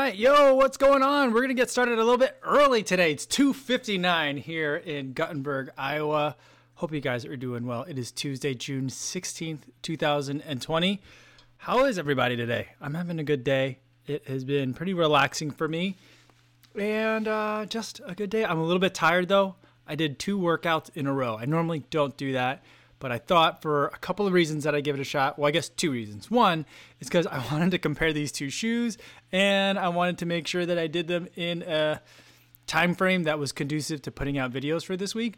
[0.00, 1.30] right, yo, what's going on?
[1.30, 3.12] We're gonna get started a little bit early today.
[3.12, 6.36] It's 2:59 here in Guttenberg, Iowa.
[6.76, 7.82] Hope you guys are doing well.
[7.82, 11.02] It is Tuesday, June 16th, 2020.
[11.58, 12.68] How is everybody today?
[12.80, 13.80] I'm having a good day.
[14.06, 15.98] It has been pretty relaxing for me,
[16.74, 18.46] and uh, just a good day.
[18.46, 19.56] I'm a little bit tired though.
[19.86, 21.36] I did two workouts in a row.
[21.36, 22.64] I normally don't do that
[23.00, 25.38] but I thought for a couple of reasons that I give it a shot.
[25.38, 26.30] Well, I guess two reasons.
[26.30, 26.64] One
[27.00, 28.96] is because I wanted to compare these two shoes,
[29.32, 32.00] and I wanted to make sure that I did them in a
[32.66, 35.34] time frame that was conducive to putting out videos for this week.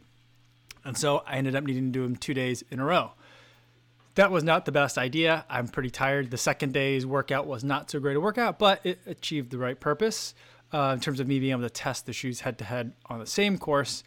[0.84, 3.12] And so I ended up needing to do them two days in a row.
[4.16, 5.46] That was not the best idea.
[5.48, 6.30] I'm pretty tired.
[6.30, 9.78] The second day's workout was not so great a workout, but it achieved the right
[9.78, 10.34] purpose
[10.72, 13.20] uh, in terms of me being able to test the shoes head to head on
[13.20, 14.02] the same course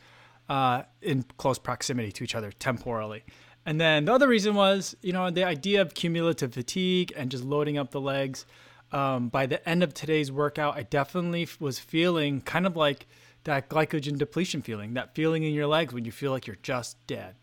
[0.50, 3.24] uh, in close proximity to each other temporally.
[3.66, 7.44] And then the other reason was, you know, the idea of cumulative fatigue and just
[7.44, 8.46] loading up the legs.
[8.92, 13.08] Um, by the end of today's workout, I definitely was feeling kind of like
[13.46, 16.96] that glycogen depletion feeling, that feeling in your legs when you feel like you're just
[17.08, 17.36] dead.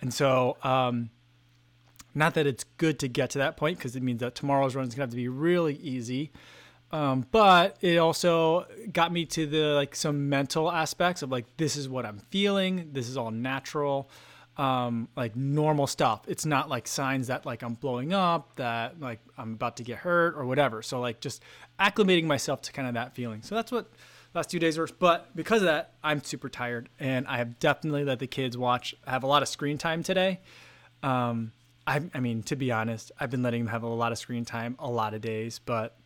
[0.00, 1.10] And so, um,
[2.14, 4.86] not that it's good to get to that point because it means that tomorrow's run
[4.86, 6.32] is gonna have to be really easy.
[6.90, 11.76] Um, but it also got me to the like some mental aspects of like this
[11.76, 12.90] is what I'm feeling.
[12.92, 14.10] This is all natural
[14.56, 16.22] um, like normal stuff.
[16.28, 19.98] It's not like signs that like I'm blowing up, that like I'm about to get
[19.98, 20.82] hurt or whatever.
[20.82, 21.42] So like just
[21.80, 23.42] acclimating myself to kind of that feeling.
[23.42, 23.90] So that's what
[24.34, 24.88] last two days were.
[24.98, 28.94] But because of that, I'm super tired, and I have definitely let the kids watch.
[29.06, 30.40] have a lot of screen time today.
[31.02, 31.52] Um,
[31.86, 34.44] I, I mean, to be honest, I've been letting them have a lot of screen
[34.44, 35.96] time a lot of days, but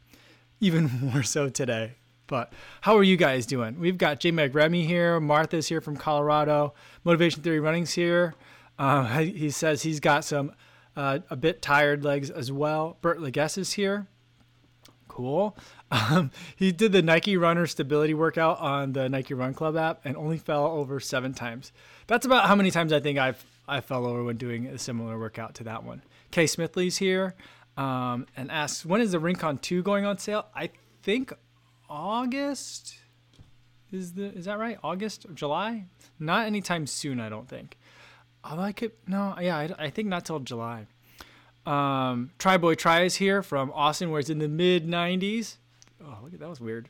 [0.61, 1.97] even more so today.
[2.27, 3.79] But how are you guys doing?
[3.79, 5.21] We've got Jay McRemy here.
[5.21, 6.75] Martha's here from Colorado.
[7.05, 8.35] Motivation Theory Running's here.
[8.79, 10.53] Uh, he says he's got some
[10.97, 12.97] uh, a bit tired legs as well.
[13.01, 14.07] Bert Leguess is here.
[15.09, 15.57] Cool.
[15.89, 20.17] Um, he did the Nike Runner stability workout on the Nike Run Club app and
[20.17, 21.71] only fell over seven times.
[22.09, 25.17] That's about how many times I think I've I fell over when doing a similar
[25.17, 26.03] workout to that one.
[26.33, 27.37] Kay Smithley's here
[27.77, 30.47] um, and asks when is the Rincon 2 going on sale?
[30.57, 30.71] I
[31.05, 31.33] think
[31.89, 32.97] August.
[33.93, 34.79] Is the is that right?
[34.83, 35.87] August or July?
[36.19, 37.77] Not anytime soon, I don't think.
[38.43, 38.99] I like it.
[39.07, 40.87] No, yeah, I, I think not till July.
[41.67, 45.57] Um, Try Boy Try is here from Austin, where it's in the mid 90s.
[46.05, 46.89] Oh, look at that was weird.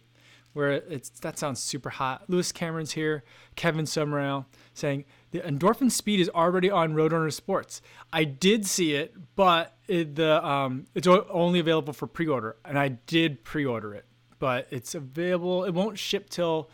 [0.52, 2.24] Where it's that sounds super hot.
[2.28, 3.24] Lewis Cameron's here.
[3.56, 7.82] Kevin Summerall saying the endorphin speed is already on Roadrunner Sports.
[8.10, 12.88] I did see it, but it, the um, it's only available for pre-order, and I
[12.88, 14.06] did pre-order it
[14.38, 15.64] but it's available.
[15.64, 16.70] It won't ship till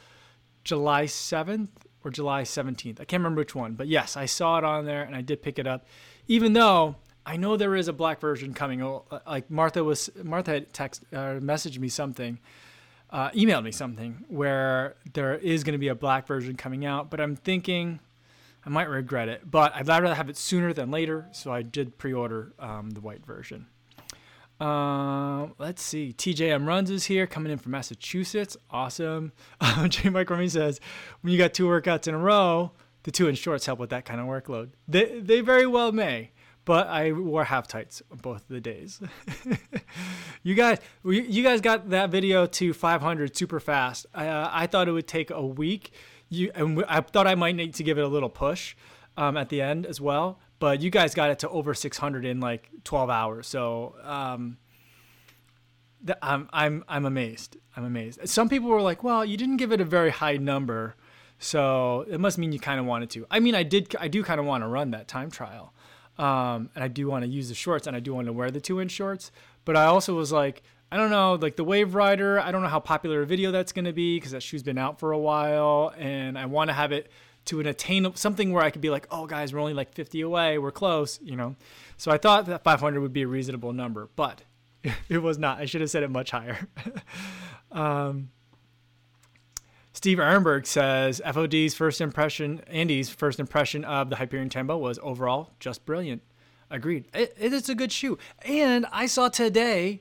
[0.64, 1.68] July 7th
[2.04, 3.00] or July 17th.
[3.00, 5.42] I can't remember which one, but yes, I saw it on there and I did
[5.42, 5.86] pick it up.
[6.28, 8.82] Even though I know there is a black version coming.
[8.82, 12.38] Uh, like Martha was Martha had text uh, messaged me something,
[13.10, 17.10] uh, emailed me something where there is going to be a black version coming out,
[17.10, 18.00] but I'm thinking
[18.66, 19.48] I might regret it.
[19.48, 23.24] But I'd rather have it sooner than later, so I did pre-order um, the white
[23.24, 23.66] version.
[24.62, 26.14] Um, let's see.
[26.16, 28.56] TJM Runs is here, coming in from Massachusetts.
[28.70, 29.32] Awesome.
[29.60, 30.10] Um, J.
[30.10, 30.80] Mike Remy says,
[31.20, 32.72] when you got two workouts in a row,
[33.04, 34.70] the two in shorts help with that kind of workload.
[34.86, 36.32] They, they very well may,
[36.64, 39.00] but I wore half tights both of the days.
[40.42, 44.06] you guys, you guys got that video to 500 super fast.
[44.14, 45.92] Uh, I thought it would take a week.
[46.28, 48.74] You, and I thought I might need to give it a little push
[49.16, 52.38] um, at the end as well but you guys got it to over 600 in
[52.38, 53.48] like 12 hours.
[53.48, 54.58] So um,
[56.22, 57.56] I'm I'm I'm amazed.
[57.76, 58.20] I'm amazed.
[58.28, 60.94] Some people were like, "Well, you didn't give it a very high number,
[61.40, 63.96] so it must mean you kind of wanted to." I mean, I did.
[63.98, 65.74] I do kind of want to run that time trial,
[66.16, 68.52] um, and I do want to use the shorts, and I do want to wear
[68.52, 69.32] the two-inch shorts.
[69.64, 70.62] But I also was like,
[70.92, 72.38] I don't know, like the Wave Rider.
[72.38, 74.78] I don't know how popular a video that's going to be because that shoe's been
[74.78, 77.10] out for a while, and I want to have it
[77.46, 80.20] to an attainable something where I could be like, oh guys, we're only like 50
[80.20, 81.56] away, we're close, you know.
[81.96, 84.42] So I thought that 500 would be a reasonable number, but
[85.08, 85.58] it was not.
[85.58, 86.68] I should have said it much higher.
[87.72, 88.30] um,
[89.92, 95.50] Steve Ehrenberg says FOD's first impression, Andy's first impression of the Hyperion Tempo was overall
[95.60, 96.22] just brilliant.
[96.70, 97.06] Agreed.
[97.12, 98.18] It, it is a good shoe.
[98.46, 100.00] And I saw today,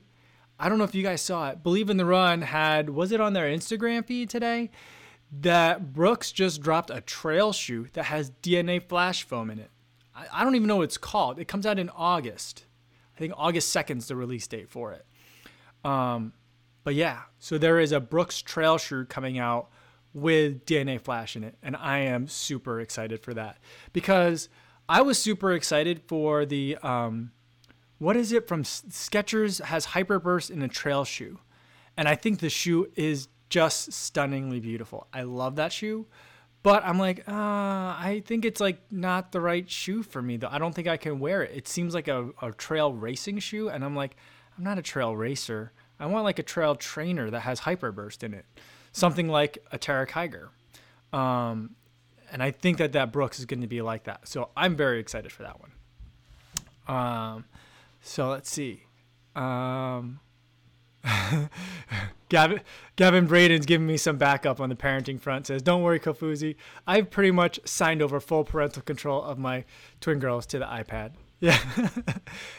[0.58, 3.20] I don't know if you guys saw it, Believe in the Run had, was it
[3.20, 4.70] on their Instagram feed today?
[5.40, 9.70] That Brooks just dropped a trail shoe that has DNA flash foam in it.
[10.14, 11.38] I, I don't even know what it's called.
[11.38, 12.66] It comes out in August.
[13.16, 15.06] I think August 2nd is the release date for it.
[15.84, 16.34] Um,
[16.84, 19.70] but yeah, so there is a Brooks trail shoe coming out
[20.12, 21.56] with DNA flash in it.
[21.62, 23.58] And I am super excited for that
[23.92, 24.48] because
[24.88, 27.32] I was super excited for the, um,
[27.98, 31.38] what is it from Skechers has Hyperburst in a trail shoe.
[31.96, 35.06] And I think the shoe is just stunningly beautiful.
[35.12, 36.06] I love that shoe.
[36.62, 40.48] But I'm like, uh, I think it's like not the right shoe for me though.
[40.50, 41.50] I don't think I can wear it.
[41.54, 44.16] It seems like a, a trail racing shoe, and I'm like,
[44.56, 45.72] I'm not a trail racer.
[46.00, 48.46] I want like a trail trainer that has hyperburst in it,
[48.92, 50.48] something like a Terra Kiger.
[51.12, 51.76] Um,
[52.30, 54.26] and I think that that Brooks is going to be like that.
[54.28, 55.72] So I'm very excited for that one.
[56.88, 57.44] Um,
[58.00, 58.84] so let's see.
[59.36, 60.20] Um,
[62.28, 62.60] Gavin,
[62.96, 65.46] Gavin Braden's giving me some backup on the parenting front.
[65.46, 66.56] Says, "Don't worry, Kofuzi.
[66.86, 69.64] I've pretty much signed over full parental control of my
[70.00, 71.12] twin girls to the iPad.
[71.42, 71.58] Yeah,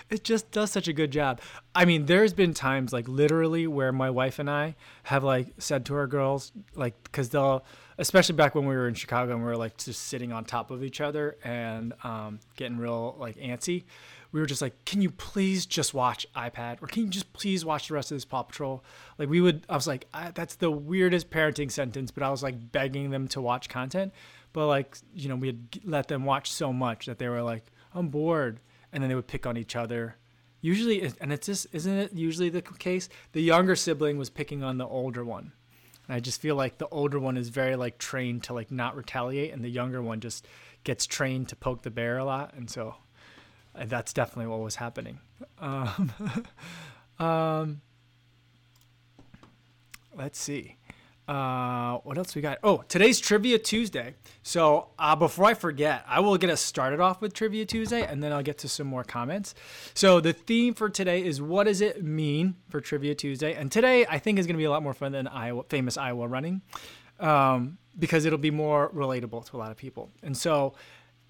[0.10, 1.40] it just does such a good job.
[1.74, 5.86] I mean, there's been times like literally where my wife and I have like said
[5.86, 7.64] to our girls, like, because they'll,
[7.98, 10.70] especially back when we were in Chicago and we were like just sitting on top
[10.70, 13.86] of each other and um, getting real like antsy
[14.34, 17.64] we were just like, can you please just watch iPad or can you just please
[17.64, 18.84] watch the rest of this Paw Patrol?
[19.20, 22.42] Like we would, I was like, I, that's the weirdest parenting sentence, but I was
[22.42, 24.12] like begging them to watch content.
[24.52, 27.64] But like, you know, we had let them watch so much that they were like,
[27.94, 28.60] I'm bored.
[28.92, 30.18] And then they would pick on each other.
[30.62, 33.10] Usually, and it's just, isn't it usually the case?
[33.34, 35.52] The younger sibling was picking on the older one.
[36.08, 38.96] And I just feel like the older one is very like trained to like not
[38.96, 39.54] retaliate.
[39.54, 40.48] And the younger one just
[40.84, 42.54] gets trained to poke the bear a lot.
[42.56, 42.96] And so
[43.76, 45.20] and that's definitely what was happening.
[45.60, 46.12] Um,
[47.20, 47.82] um,
[50.16, 50.78] let's see.
[51.28, 52.60] Uh, what else we got?
[52.64, 54.16] Oh, today's Trivia Tuesday.
[54.42, 58.22] So uh, before I forget, I will get us started off with Trivia Tuesday, and
[58.22, 59.56] then I'll get to some more comments.
[59.94, 63.54] So the theme for today is what does it mean for Trivia Tuesday?
[63.54, 65.98] And today I think is going to be a lot more fun than Iowa, famous
[65.98, 66.62] Iowa running,
[67.22, 70.10] um, because it'll be more relatable to a lot of people.
[70.24, 70.74] And so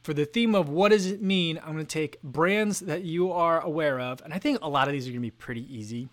[0.03, 3.31] for the theme of what does it mean, I'm going to take brands that you
[3.31, 5.75] are aware of, and I think a lot of these are going to be pretty
[5.75, 6.09] easy.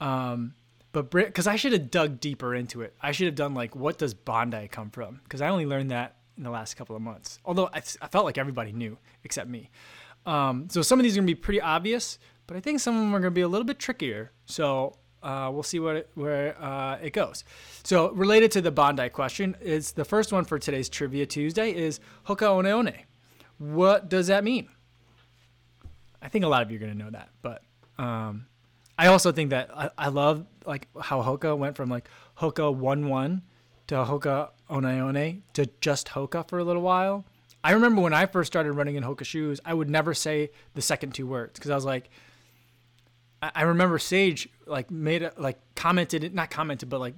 [0.00, 0.54] Um,
[0.92, 3.98] but because I should have dug deeper into it, I should have done like, what
[3.98, 5.20] does Bondi come from?
[5.24, 7.38] Because I only learned that in the last couple of months.
[7.44, 9.70] Although I, I felt like everybody knew except me.
[10.26, 12.94] Um, so some of these are going to be pretty obvious, but I think some
[12.94, 14.32] of them are going to be a little bit trickier.
[14.46, 17.44] So uh, we'll see what it, where uh, it goes.
[17.84, 22.00] So related to the Bondi question is the first one for today's Trivia Tuesday is
[22.26, 22.92] Hoka One One.
[23.60, 24.68] What does that mean?
[26.22, 27.62] I think a lot of you are going to know that, but
[27.98, 28.46] um,
[28.98, 32.08] I also think that I, I love like how Hoka went from like
[32.38, 33.42] Hoka one one
[33.90, 37.24] to Hoka One One to just Hoka for a little while.
[37.64, 40.80] I remember when I first started running in Hoka shoes, I would never say the
[40.80, 42.08] second two words because I was like,
[43.42, 47.14] I, I remember Sage like made a, like commented not commented but like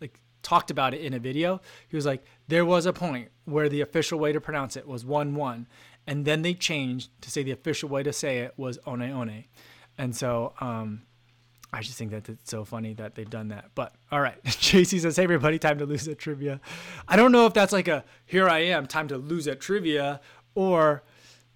[0.00, 1.60] like talked about it in a video.
[1.88, 5.04] He was like, there was a point where the official way to pronounce it was
[5.04, 5.66] 1 1,
[6.08, 9.44] and then they changed to say the official way to say it was one one.
[9.98, 11.02] And so um,
[11.70, 13.72] I just think that it's so funny that they've done that.
[13.74, 16.62] But all right, JC says, hey, everybody, time to lose at trivia.
[17.06, 20.22] I don't know if that's like a here I am, time to lose at trivia,
[20.54, 21.02] or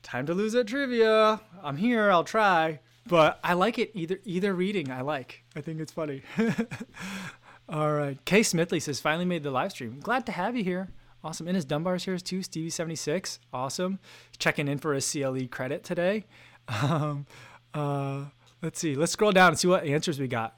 [0.02, 1.40] time to lose at trivia.
[1.62, 2.80] I'm here, I'll try.
[3.06, 5.44] But I like it either either reading I like.
[5.56, 6.22] I think it's funny.
[7.68, 8.22] All right.
[8.24, 10.00] Kay Smithley says, finally made the live stream.
[10.00, 10.90] Glad to have you here.
[11.24, 11.46] Awesome.
[11.46, 12.40] Ines Dunbar's here too.
[12.40, 13.38] Stevie76.
[13.52, 13.98] Awesome.
[14.38, 16.24] Checking in for a CLE credit today.
[16.80, 17.26] Um,
[17.74, 18.26] uh,
[18.62, 18.94] let's see.
[18.94, 20.56] Let's scroll down and see what answers we got.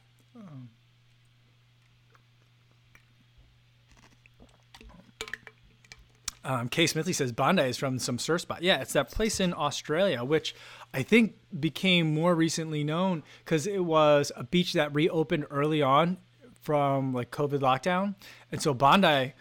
[6.45, 8.63] Um, Kay Smithley says Bondi is from some surf spot.
[8.63, 10.55] Yeah, it's that place in Australia, which
[10.93, 16.19] I think became more recently known because it was a beach that reopened early on
[16.65, 18.15] from like COVID lockdown,
[18.51, 19.35] and so Bondi,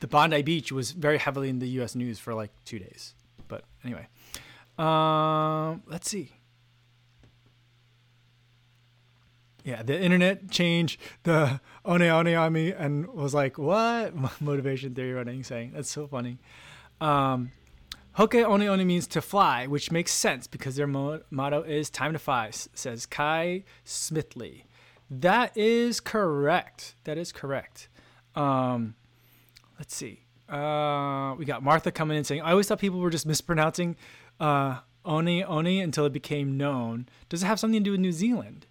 [0.00, 1.94] the Bondi Beach was very heavily in the U.S.
[1.94, 3.14] news for like two days.
[3.48, 4.06] But anyway,
[4.78, 6.32] um, let's see.
[9.64, 15.12] Yeah, the internet changed the one one on me and was like, "What motivation theory
[15.12, 16.38] running?" Saying that's so funny.
[17.00, 17.52] Um,
[18.18, 22.12] Hoka One One means to fly, which makes sense because their mo- motto is "Time
[22.12, 24.62] to Fly," says Kai Smithley.
[25.10, 26.94] That is correct.
[27.04, 27.88] That is correct.
[28.34, 28.94] Um,
[29.78, 30.24] let's see.
[30.48, 33.96] Uh, we got Martha coming in saying, I always thought people were just mispronouncing
[34.40, 37.08] uh, Oni Oni until it became known.
[37.28, 38.66] Does it have something to do with New Zealand?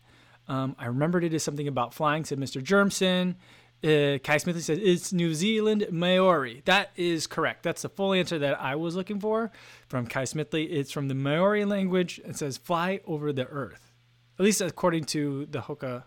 [0.47, 2.63] Um, I remembered it as something about flying, said Mr.
[2.63, 3.35] Germson.
[3.83, 6.63] Uh, Kai Smithley says it's New Zealand Maori.
[6.65, 7.61] That is correct.
[7.61, 9.51] That's the full answer that I was looking for
[9.87, 10.67] from Kai Smithley.
[10.71, 12.19] It's from the Maori language.
[12.25, 13.91] It says fly over the earth,
[14.39, 16.03] at least according to the Hoka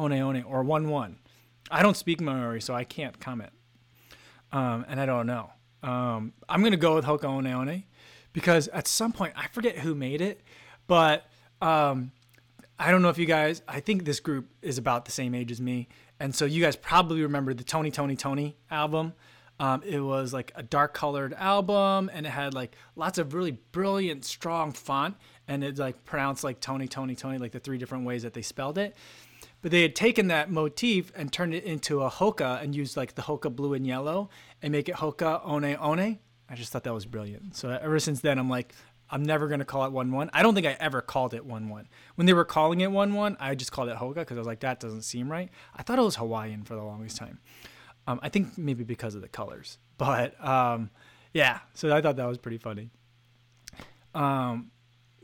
[0.00, 1.18] one one or one one.
[1.70, 3.52] I don't speak Maori, so I can't comment,
[4.52, 5.50] um, and I don't know.
[5.82, 7.84] Um, I'm gonna go with Hoka one one
[8.32, 10.42] because at some point I forget who made it,
[10.86, 11.26] but
[11.60, 12.12] um,
[12.78, 13.62] I don't know if you guys.
[13.66, 15.88] I think this group is about the same age as me,
[16.20, 19.14] And so you guys probably remember the Tony Tony Tony album.
[19.58, 23.52] Um, it was like a dark colored album and it had like lots of really
[23.72, 25.16] brilliant, strong font.
[25.48, 28.42] And it like pronounced like Tony, Tony, Tony, like the three different ways that they
[28.42, 28.94] spelled it.
[29.66, 33.16] But they had taken that motif and turned it into a hoka and used like
[33.16, 34.30] the hoka blue and yellow
[34.62, 36.20] and make it hoka one one.
[36.48, 37.56] I just thought that was brilliant.
[37.56, 38.76] So ever since then, I'm like,
[39.10, 40.30] I'm never going to call it 1 1.
[40.32, 41.88] I don't think I ever called it 1 1.
[42.14, 44.46] When they were calling it 1 1, I just called it Hoka because I was
[44.46, 45.50] like, that doesn't seem right.
[45.74, 47.40] I thought it was Hawaiian for the longest time.
[48.06, 49.78] Um, I think maybe because of the colors.
[49.98, 50.90] But um,
[51.34, 52.90] yeah, so I thought that was pretty funny.
[54.14, 54.70] Um,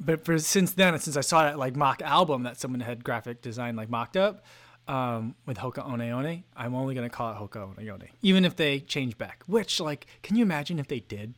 [0.05, 3.41] but for since then, since I saw that like mock album that someone had graphic
[3.43, 4.45] design like mocked up
[4.89, 8.57] um, with Hoka One One, I'm only gonna call it Hoka One One, even if
[8.57, 9.45] they change back.
[9.47, 11.35] Which like, can you imagine if they did?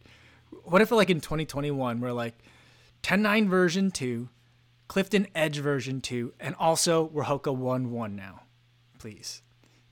[0.65, 2.35] What if like in 2021 we're like
[3.03, 4.29] 10.9 version two,
[4.89, 8.43] Clifton Edge version two, and also we're Hoka One One now,
[8.99, 9.43] please.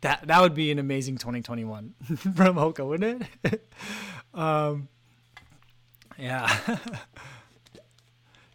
[0.01, 3.71] That that would be an amazing 2021 from Hoka, wouldn't it?
[4.35, 4.89] um,
[6.19, 6.79] yeah.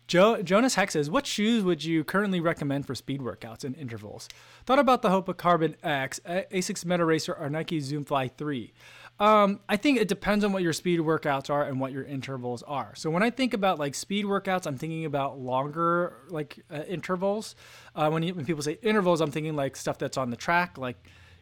[0.08, 4.30] Jo- Jonas Heck says, "What shoes would you currently recommend for speed workouts and intervals?"
[4.66, 8.74] Thought about the Hoka Carbon X, Asics Meta Racer, or Nike Zoom Fly 3.
[9.20, 12.62] Um, I think it depends on what your speed workouts are and what your intervals
[12.64, 12.94] are.
[12.96, 17.56] So when I think about like speed workouts, I'm thinking about longer like uh, intervals.
[17.96, 20.78] Uh, when, you, when people say intervals, I'm thinking like stuff that's on the track,
[20.78, 20.98] like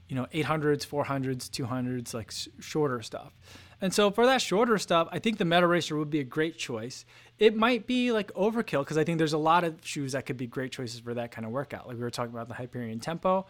[0.07, 3.33] you know 800s, 400s, 200s, like shorter stuff.
[3.81, 6.57] And so for that shorter stuff, I think the Meta Racer would be a great
[6.57, 7.05] choice.
[7.37, 10.37] It might be like overkill because I think there's a lot of shoes that could
[10.37, 11.87] be great choices for that kind of workout.
[11.87, 13.45] Like we were talking about the Hyperion Tempo.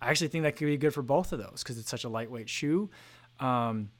[0.00, 2.08] I actually think that could be good for both of those because it's such a
[2.08, 2.90] lightweight shoe.
[3.38, 3.90] Um,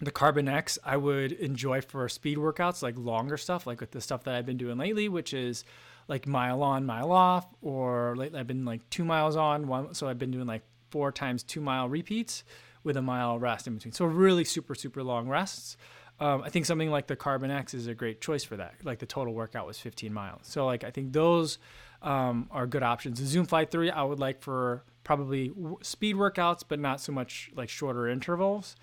[0.00, 4.00] the Carbon X I would enjoy for speed workouts, like longer stuff, like with the
[4.00, 5.64] stuff that I've been doing lately, which is
[6.06, 9.94] like mile on, mile off, or lately I've been like two miles on, one.
[9.94, 12.44] So I've been doing like four times two mile repeats
[12.84, 13.92] with a mile rest in between.
[13.92, 15.76] So really super, super long rests.
[16.20, 18.74] Um, I think something like the Carbon X is a great choice for that.
[18.82, 20.40] Like the total workout was 15 miles.
[20.42, 21.58] So like I think those
[22.02, 23.20] um, are good options.
[23.20, 27.12] The Zoom Fly 3 I would like for probably w- speed workouts, but not so
[27.12, 28.76] much like shorter intervals.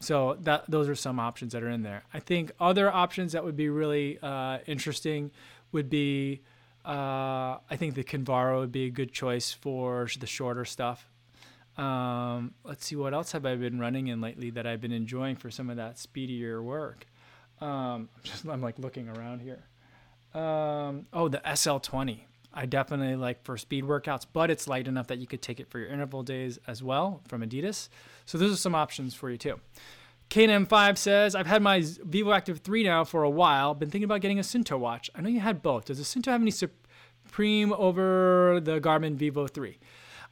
[0.00, 2.04] So that those are some options that are in there.
[2.12, 5.30] I think other options that would be really uh, interesting
[5.72, 6.42] would be
[6.84, 11.08] uh, I think the Kinvara would be a good choice for the shorter stuff.
[11.76, 15.36] Um, let's see, what else have I been running in lately that I've been enjoying
[15.36, 17.06] for some of that speedier work?
[17.60, 19.64] Um, I'm just I'm like looking around here.
[20.40, 22.20] Um, oh, the SL20.
[22.56, 25.68] I definitely like for speed workouts, but it's light enough that you could take it
[25.68, 27.88] for your interval days as well from Adidas.
[28.26, 29.60] So those are some options for you too.
[30.30, 33.74] KNM5 says, I've had my vivoactive 3 now for a while.
[33.74, 35.10] Been thinking about getting a Suunto watch.
[35.14, 35.86] I know you had both.
[35.86, 39.78] Does the Suunto have any supreme over the Garmin Vivo 3?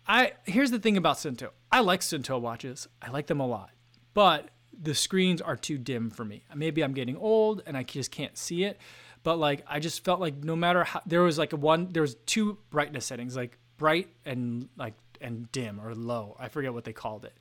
[0.06, 1.50] I here's the thing about Suunto.
[1.70, 2.88] I like Suunto watches.
[3.00, 3.70] I like them a lot,
[4.14, 6.44] but the screens are too dim for me.
[6.54, 8.80] Maybe I'm getting old and I just can't see it.
[9.22, 12.16] But like I just felt like no matter how there was like one there was
[12.26, 16.36] two brightness settings like bright and like and dim or low.
[16.38, 17.34] I forget what they called it.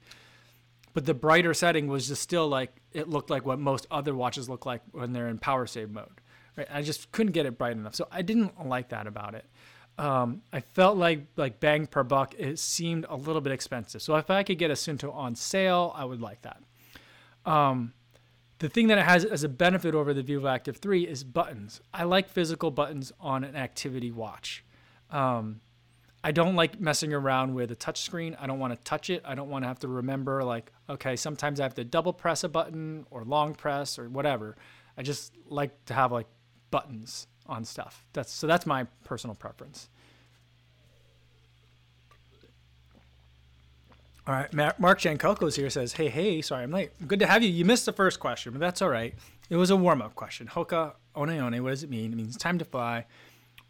[0.94, 4.48] But the brighter setting was just still like it looked like what most other watches
[4.50, 6.22] look like when they're in power save mode.
[6.56, 6.68] Right?
[6.70, 7.96] I just couldn't get it bright enough.
[7.96, 9.46] So I didn't like that about it
[9.98, 14.02] um, I felt like like bang per buck it seemed a little bit expensive.
[14.02, 16.62] So if I could get a Suunto on sale, I would like that.
[17.46, 17.94] Um,
[18.60, 21.82] the thing that it has as a benefit over the Vivo Active 3 is buttons.
[21.94, 24.64] I like physical buttons on an activity watch.
[25.10, 25.62] Um,
[26.24, 28.38] I don't like messing around with a touch screen.
[28.40, 29.24] I don't want to touch it.
[29.26, 32.44] I don't want to have to remember like, okay, sometimes I have to double press
[32.44, 34.56] a button or long press or whatever.
[34.96, 36.28] I just like to have like
[36.70, 38.06] buttons on stuff.
[38.14, 39.90] That's so that's my personal preference.
[44.28, 46.92] All right, Mark Jankokos here says, "Hey, hey, sorry I'm late.
[47.08, 47.50] Good to have you.
[47.50, 49.14] You missed the first question, but that's all right.
[49.50, 50.48] It was a warm-up question.
[50.48, 51.64] Hoka one one.
[51.64, 52.14] What does it mean?
[52.14, 53.06] It means time to fly,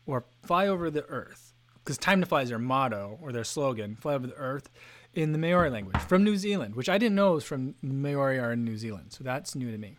[0.06, 1.54] or fly over the earth.
[1.84, 3.96] Because time to fly is their motto or their slogan.
[3.96, 4.70] Fly over the earth."
[5.14, 8.54] In the Maori language from New Zealand, which I didn't know was from Maori are
[8.54, 9.98] in New Zealand, so that's new to me.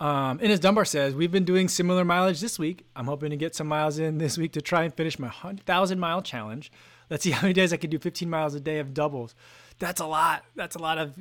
[0.00, 2.86] Um, and Ines Dunbar says, we've been doing similar mileage this week.
[2.96, 6.00] I'm hoping to get some miles in this week to try and finish my 1,000
[6.00, 6.72] mile challenge.
[7.10, 9.34] Let's see how many days I can do 15 miles a day of doubles.
[9.78, 10.44] That's a lot.
[10.56, 11.14] That's a lot of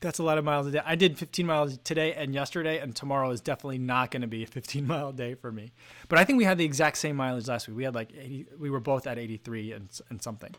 [0.00, 0.80] that's a lot of miles a day.
[0.84, 4.42] I did 15 miles today and yesterday, and tomorrow is definitely not going to be
[4.42, 5.72] a 15 mile day for me.
[6.08, 7.76] But I think we had the exact same mileage last week.
[7.76, 8.46] We had like 80.
[8.58, 10.54] We were both at 83 and and something.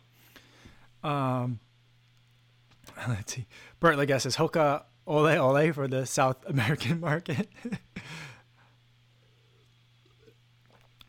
[1.03, 1.59] Um,
[3.07, 3.45] let's see.
[3.83, 7.49] I says, Hoka ole ole for the South American market.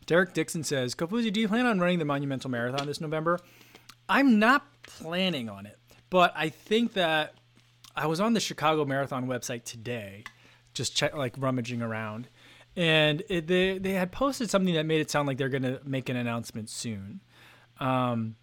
[0.05, 3.39] Derek Dixon says, Kofuzi, do you plan on running the Monumental Marathon this November?
[4.07, 5.79] I'm not planning on it.
[6.09, 7.33] But I think that
[7.95, 10.23] I was on the Chicago Marathon website today,
[10.73, 12.27] just check, like rummaging around,
[12.75, 15.79] and it, they they had posted something that made it sound like they're going to
[15.83, 17.21] make an announcement soon.
[17.79, 18.35] Um,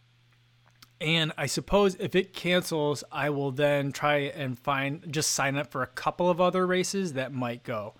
[1.03, 5.73] and I suppose if it cancels, I will then try and find just sign up
[5.73, 7.95] for a couple of other races that might go,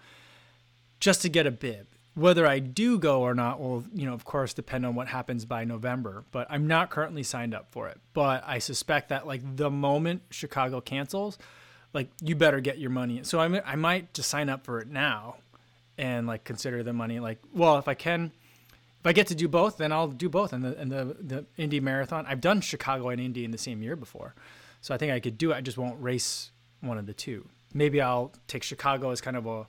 [1.01, 1.89] just to get a bib.
[2.15, 5.45] Whether I do go or not will, you know, of course, depend on what happens
[5.45, 6.25] by November.
[6.31, 7.99] But I'm not currently signed up for it.
[8.13, 11.39] But I suspect that like the moment Chicago cancels,
[11.93, 13.21] like you better get your money.
[13.25, 15.37] So I I might just sign up for it now,
[15.99, 17.19] and like consider the money.
[17.19, 18.31] Like, well, if I can
[19.03, 20.53] if I get to do both, then I'll do both.
[20.53, 23.83] And the and the the Indy Marathon, I've done Chicago and Indy in the same
[23.83, 24.37] year before,
[24.81, 25.57] so I think I could do it.
[25.57, 27.49] I just won't race one of the two.
[27.75, 29.67] Maybe I'll take Chicago as kind of a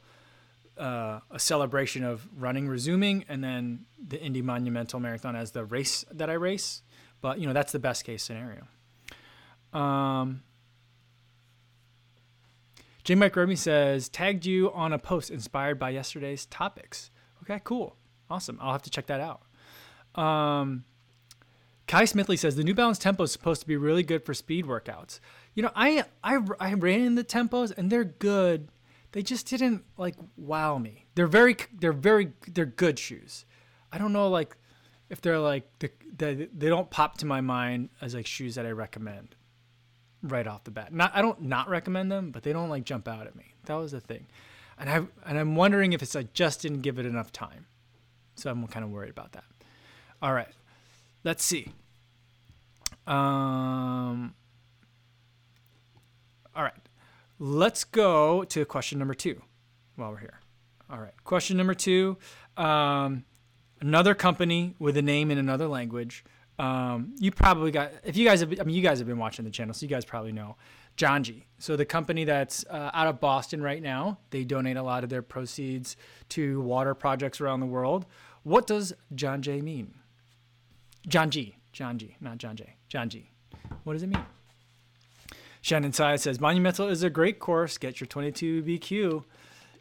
[0.80, 6.06] uh, a celebration of running resuming, and then the Indy Monumental Marathon as the race
[6.12, 6.84] that I race.
[7.20, 8.68] But you know that's the best case scenario.
[9.74, 10.44] Um,
[13.04, 13.16] J.
[13.16, 17.10] Mike Remy says tagged you on a post inspired by yesterday's topics.
[17.42, 17.98] Okay, cool.
[18.34, 18.58] Awesome.
[18.60, 19.42] I'll have to check that out.
[20.20, 20.86] Um,
[21.88, 24.66] Kai Smithley says the New Balance Tempo is supposed to be really good for speed
[24.66, 25.20] workouts.
[25.54, 28.70] You know, I I I ran in the tempos and they're good.
[29.12, 31.06] They just didn't like wow me.
[31.13, 33.46] They're very they're very they're good shoes.
[33.92, 34.58] I don't know like
[35.12, 38.66] if they're like the, the, they don't pop to my mind as like shoes that
[38.66, 39.36] I recommend
[40.24, 40.92] right off the bat.
[40.92, 43.54] Not I don't not recommend them, but they don't like jump out at me.
[43.66, 44.25] That was the thing.
[44.80, 44.96] And I
[45.28, 47.68] and I'm wondering if it's like just didn't give it enough time.
[48.36, 49.44] So I'm kind of worried about that.
[50.22, 50.50] All right.
[51.24, 51.72] Let's see.
[53.06, 54.34] Um,
[56.56, 56.74] all right.
[57.40, 59.42] Let's go to question number two
[59.96, 60.40] while we're here.
[60.90, 61.13] All right.
[61.24, 62.18] Question number two.
[62.58, 63.25] Um,
[63.82, 66.24] another company with a name in another language.
[66.60, 69.44] Um, you probably got, if you guys have, I mean, you guys have been watching
[69.44, 70.56] the channel, so you guys probably know
[70.97, 71.43] Janji.
[71.57, 75.10] So the company that's uh, out of Boston right now, they donate a lot of
[75.10, 75.95] their proceeds
[76.29, 78.06] to water projects around the world.
[78.43, 79.93] What does Janji mean?
[81.08, 83.23] Janji, Janji, not Janji, Janji.
[83.84, 84.25] What does it mean?
[85.62, 87.77] Shannon Sai says Monumental is a great course.
[87.77, 89.23] Get your 22 BQ.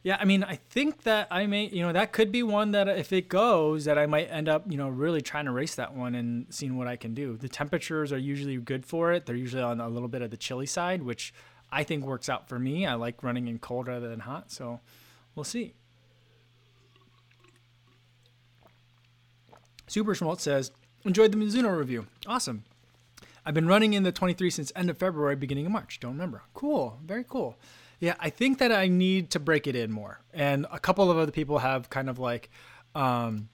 [0.04, 2.88] Yeah, I mean, I think that I may, you know, that could be one that
[2.88, 5.94] if it goes, that I might end up, you know, really trying to race that
[5.94, 7.36] one and seeing what I can do.
[7.36, 9.26] The temperatures are usually good for it.
[9.26, 11.32] They're usually on a little bit of the chilly side, which
[11.70, 12.84] I think works out for me.
[12.84, 14.80] I like running in cold rather than hot, so
[15.36, 15.74] we'll see.
[19.86, 20.72] Super Schmaltz says,
[21.04, 22.06] enjoyed the Mizuno review.
[22.26, 22.64] Awesome.
[23.46, 26.00] I've been running in the 23 since end of February, beginning of March.
[26.00, 26.42] Don't remember.
[26.54, 26.98] Cool.
[27.04, 27.56] Very cool.
[28.02, 30.18] Yeah, I think that I need to break it in more.
[30.34, 32.50] And a couple of other people have kind of like
[32.96, 33.48] um,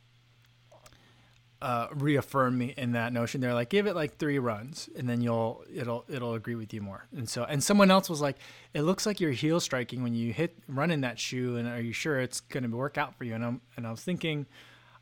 [1.61, 3.43] uh, reaffirmed me in that notion.
[3.43, 6.81] They're like, give it like three runs, and then you'll it'll it'll agree with you
[6.81, 7.07] more.
[7.15, 8.39] And so, and someone else was like,
[8.73, 11.83] it looks like you're heel striking when you hit run in that shoe, and are
[11.83, 13.35] you sure it's going to work out for you?
[13.35, 14.47] And I'm and I was thinking,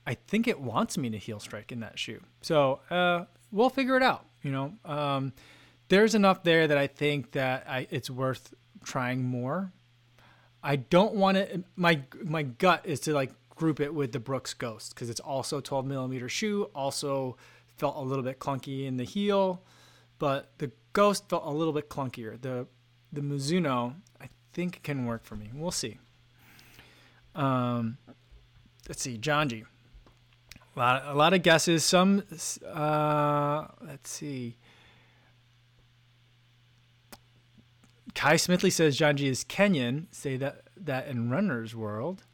[0.09, 2.21] I think it wants me to heel strike in that shoe.
[2.43, 4.27] So uh, we'll figure it out.
[4.43, 5.35] You know, um,
[5.87, 8.53] there's enough there that I think that I, it's worth
[8.87, 9.72] trying more.
[10.62, 11.64] I don't want to.
[11.77, 15.61] My my gut is to like group it with the Brooks Ghost because it's also
[15.61, 16.70] 12 millimeter shoe.
[16.75, 17.37] Also
[17.77, 19.62] felt a little bit clunky in the heel,
[20.18, 22.40] but the Ghost felt a little bit clunkier.
[22.40, 22.66] The
[23.12, 25.51] the Mizuno I think can work for me.
[25.55, 25.99] We'll see.
[27.35, 27.99] Um,
[28.88, 29.66] let's see, Janji.
[30.75, 31.85] A lot, a lot of guesses.
[31.85, 32.22] Some,
[32.66, 34.57] uh, let's see.
[38.17, 40.07] Kai Smithley says Janji is Kenyan.
[40.11, 42.25] Say that that in Runner's World.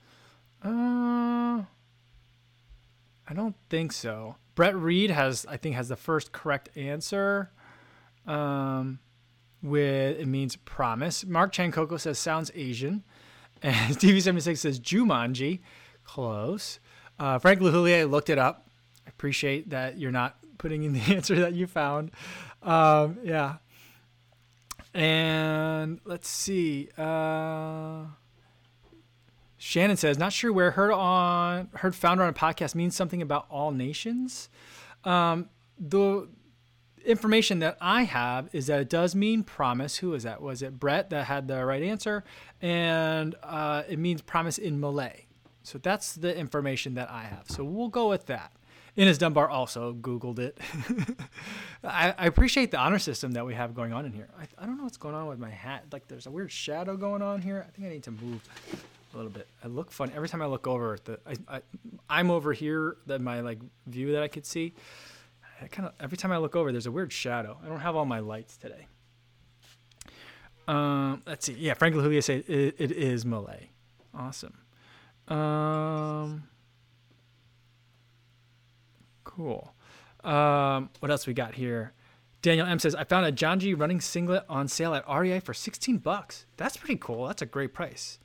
[0.65, 1.65] Uh,
[3.29, 4.37] I don't think so.
[4.55, 7.51] Brett Reed has, I think, has the first correct answer.
[8.29, 9.01] Um,
[9.61, 11.25] with it means promise.
[11.25, 13.03] Mark Chankoko says sounds Asian,
[13.63, 15.61] and Stevie seventy six says Jumanji.
[16.05, 16.79] Close.
[17.19, 18.69] Uh, Frank Lahulier looked it up.
[19.05, 22.13] I appreciate that you're not putting in the answer that you found.
[22.63, 23.57] Um, yeah.
[24.95, 26.89] And let's see.
[26.99, 28.05] Uh,
[29.57, 33.47] Shannon says, not sure where heard on heard founder on a podcast means something about
[33.49, 34.49] all nations.
[35.05, 36.29] Um, the
[37.05, 39.97] information that I have is that it does mean promise.
[39.99, 40.43] Who is that?
[40.43, 42.25] Was it Brett that had the right answer?
[42.61, 45.27] And uh, it means promise in Malay.
[45.63, 47.45] So that's the information that I have.
[47.49, 48.53] So we'll go with that.
[48.97, 50.59] Ines Dunbar also Googled it.
[51.85, 54.29] I, I, appreciate the honor system that we have going on in here.
[54.39, 55.85] I, I don't know what's going on with my hat.
[55.93, 57.65] Like there's a weird shadow going on here.
[57.67, 58.43] I think I need to move
[59.13, 59.49] a little bit.
[59.65, 60.99] I look funny every time I look over.
[61.03, 61.63] The I, I
[62.09, 62.99] I'm over here.
[63.07, 64.75] That my like view that I could see.
[65.61, 67.59] I kind of every time I look over, there's a weird shadow.
[67.65, 68.87] I don't have all my lights today.
[70.69, 71.55] Um, let's see.
[71.55, 73.71] Yeah, Frank Lahulia said it, it is Malay.
[74.15, 74.59] Awesome.
[75.29, 76.45] Um,
[79.25, 79.75] cool.
[80.25, 81.93] Um, what else we got here?
[82.43, 85.99] Daniel M says I found a Janji running singlet on sale at REI for 16
[85.99, 86.47] bucks.
[86.57, 87.27] That's pretty cool.
[87.27, 88.19] That's a great price.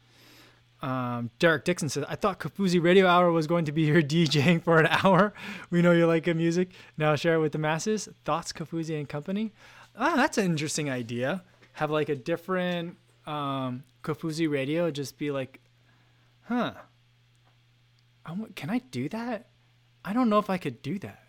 [0.82, 4.64] Um, Derek Dixon says, I thought Kofuzi Radio Hour was going to be here DJing
[4.64, 5.34] for an hour.
[5.70, 6.70] We know you like good music.
[6.98, 8.10] Now share it with the masses.
[8.26, 9.54] Thoughts, Kofuzi and Company?
[9.96, 11.44] Ah, that's an interesting idea.
[11.74, 15.60] Have like a different um, Kofuzi Radio, just be like,
[16.44, 16.74] huh.
[18.56, 19.48] can I do that?
[20.04, 21.24] I don't know if I could do that.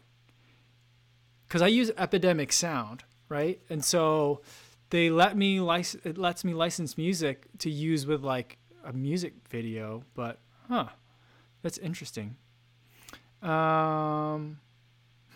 [1.46, 3.61] Because I use Epidemic Sound, right?
[3.70, 4.42] And so
[4.90, 9.35] they let me license, it lets me license music to use with like a music
[9.48, 10.88] video, but huh,
[11.62, 12.37] that's interesting.
[13.42, 14.59] Um,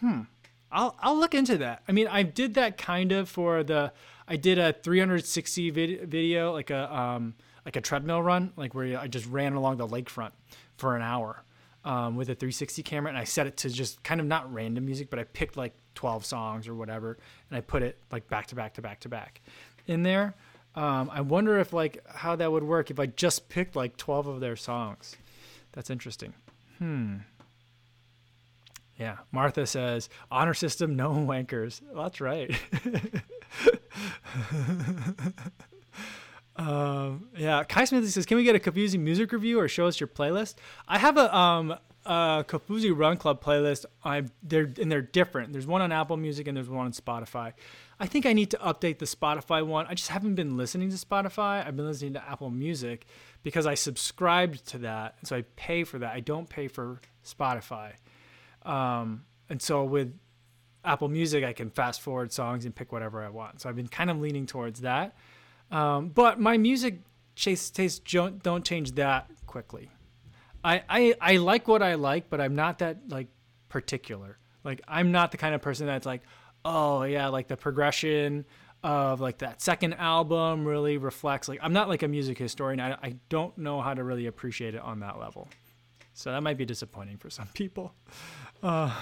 [0.01, 0.23] hmm,
[0.71, 1.83] I'll I'll look into that.
[1.87, 3.93] I mean, I did that kind of for the
[4.27, 8.99] I did a 360 vid- video, like a um like a treadmill run, like where
[8.99, 10.33] I just ran along the lakefront
[10.77, 11.45] for an hour.
[11.85, 14.85] Um, with a 360 camera and I set it to just kind of not random
[14.85, 17.19] music, but I picked like 12 songs or whatever,
[17.51, 19.41] and I put it like back to back to back to back
[19.89, 20.35] in there.
[20.75, 24.29] Um, I wonder if like how that would work if I just picked like 12
[24.29, 25.17] of their songs.
[25.73, 26.35] That's interesting.
[26.79, 27.17] Hmm.
[28.97, 29.17] Yeah.
[29.33, 31.81] Martha says, honor system, no wankers.
[31.93, 32.55] Well, that's right.
[36.57, 37.65] um, yeah.
[37.65, 40.57] Kai Smith says, can we get a Kofuzi music review or show us your playlist?
[40.87, 43.85] I have a um, uh, Kofuzi Run Club playlist.
[44.05, 45.53] I they're and they're different.
[45.53, 47.53] There's one on Apple Music and there's one on Spotify.
[47.99, 49.87] I think I need to update the Spotify one.
[49.87, 51.67] I just haven't been listening to Spotify.
[51.67, 53.07] I've been listening to Apple Music
[53.43, 56.13] because I subscribed to that, so I pay for that.
[56.13, 57.93] I don't pay for Spotify,
[58.65, 60.13] um, and so with
[60.85, 63.61] Apple Music, I can fast forward songs and pick whatever I want.
[63.61, 65.17] So I've been kind of leaning towards that.
[65.73, 67.01] Um, but my music
[67.35, 69.91] tastes don't, don't change that quickly.
[70.65, 73.29] I, I I like what I like, but I'm not that like
[73.69, 74.39] particular.
[74.63, 76.23] Like I'm not the kind of person that's like,
[76.65, 78.45] oh yeah, like the progression
[78.85, 82.81] of like that second album really reflects like I'm not like a music historian.
[82.81, 85.49] I I don't know how to really appreciate it on that level.
[86.15, 87.95] So that might be disappointing for some people.
[88.63, 88.93] Uh,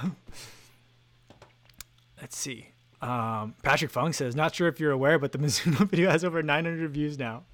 [2.20, 2.68] let's see.
[3.02, 6.42] Um, Patrick Fung says, not sure if you're aware, but the Mizuno video has over
[6.42, 7.44] 900 views now.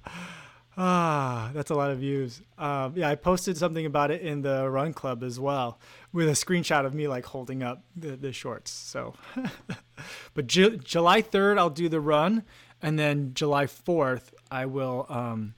[0.79, 2.41] Ah, that's a lot of views.
[2.57, 5.79] Um, yeah, I posted something about it in the Run Club as well,
[6.13, 8.69] with a screenshot of me like holding up the, the shorts.
[8.69, 9.15] So,
[10.35, 12.43] but Ju- July third, I'll do the run,
[12.79, 15.55] and then July fourth, I will um,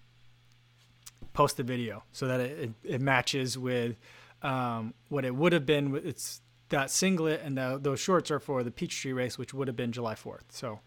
[1.34, 3.98] post the video so that it, it, it matches with
[4.42, 6.00] um, what it would have been.
[6.04, 9.76] It's that singlet and the, those shorts are for the Peachtree race, which would have
[9.76, 10.46] been July fourth.
[10.50, 10.80] So,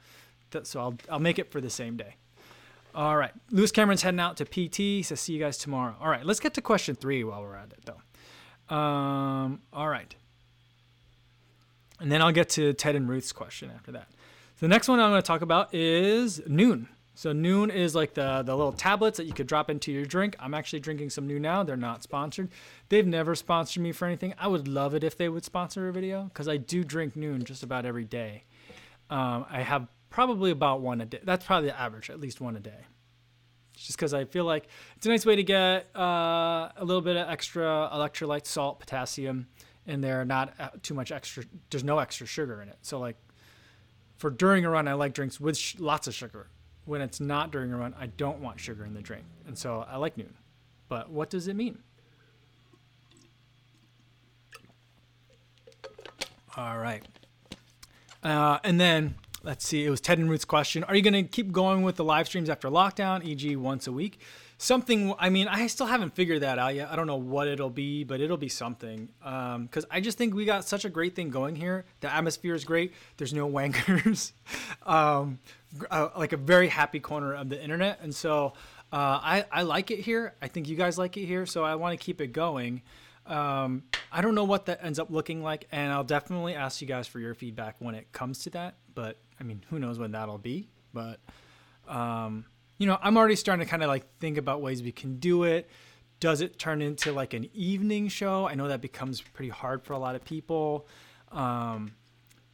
[0.50, 2.16] th- so I'll I'll make it for the same day.
[2.94, 3.32] All right.
[3.50, 4.76] Lewis Cameron's heading out to PT.
[4.76, 5.96] He says, see you guys tomorrow.
[6.00, 6.24] All right.
[6.24, 8.74] Let's get to question three while we're at it, though.
[8.74, 10.14] Um, all right.
[12.00, 14.08] And then I'll get to Ted and Ruth's question after that.
[14.56, 16.88] So the next one I'm going to talk about is Nuun.
[17.14, 20.34] So Nuun is like the, the little tablets that you could drop into your drink.
[20.40, 21.62] I'm actually drinking some Nuun now.
[21.62, 22.48] They're not sponsored.
[22.88, 24.34] They've never sponsored me for anything.
[24.38, 27.44] I would love it if they would sponsor a video because I do drink Nuun
[27.44, 28.44] just about every day.
[29.10, 31.20] Um, I have probably about one a day.
[31.22, 32.86] That's probably the average, at least one a day.
[33.76, 37.16] Just because I feel like it's a nice way to get uh, a little bit
[37.16, 39.48] of extra electrolyte, salt, potassium
[39.86, 40.24] in there.
[40.24, 41.44] Not uh, too much extra.
[41.70, 42.78] There's no extra sugar in it.
[42.82, 43.16] So like
[44.16, 46.48] for during a run, I like drinks with sh- lots of sugar.
[46.84, 49.86] When it's not during a run, I don't want sugar in the drink, and so
[49.88, 50.32] I like Nuun.
[50.88, 51.78] But what does it mean?
[56.56, 57.02] All right.
[58.22, 60.84] Uh, and then let's see, it was Ted and Ruth's question.
[60.84, 63.92] Are you going to keep going with the live streams after lockdown, e.g., once a
[63.92, 64.20] week?
[64.62, 66.88] Something, I mean, I still haven't figured that out yet.
[66.88, 69.08] I don't know what it'll be, but it'll be something.
[69.18, 71.84] Because um, I just think we got such a great thing going here.
[71.98, 72.92] The atmosphere is great.
[73.16, 74.30] There's no wankers.
[74.86, 75.40] um,
[75.90, 77.98] uh, like a very happy corner of the internet.
[78.02, 78.52] And so
[78.92, 80.36] uh, I, I like it here.
[80.40, 81.44] I think you guys like it here.
[81.44, 82.82] So I want to keep it going.
[83.26, 86.86] Um, I don't know what that ends up looking like, and I'll definitely ask you
[86.86, 88.76] guys for your feedback when it comes to that.
[88.94, 90.68] But I mean, who knows when that'll be?
[90.94, 91.18] But
[91.88, 92.44] um,
[92.82, 95.44] you know, I'm already starting to kind of like think about ways we can do
[95.44, 95.70] it.
[96.18, 98.48] Does it turn into like an evening show?
[98.48, 100.88] I know that becomes pretty hard for a lot of people.
[101.30, 101.92] Um,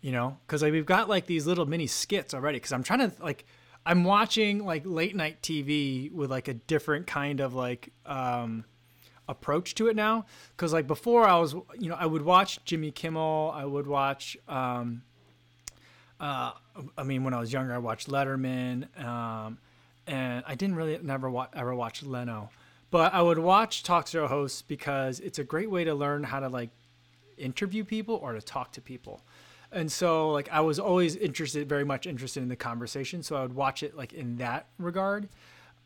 [0.03, 2.57] you know, because like we've got like these little mini skits already.
[2.57, 3.47] Because I'm trying to like,
[3.87, 8.67] I'm watching like late night TV with like a different kind of like um,
[9.29, 10.27] approach to it now.
[10.55, 14.37] Because like before, I was, you know, I would watch Jimmy Kimmel, I would watch
[14.47, 15.05] um,
[16.21, 16.53] uh,
[16.97, 19.59] I mean, when I was younger, I watched Letterman, um,
[20.09, 22.51] and I didn't really never wa- ever watch Leno,
[22.91, 26.41] but I would watch talk show hosts because it's a great way to learn how
[26.41, 26.71] to like
[27.37, 29.23] interview people or to talk to people.
[29.71, 33.23] And so like I was always interested, very much interested in the conversation.
[33.23, 35.29] So I would watch it like in that regard.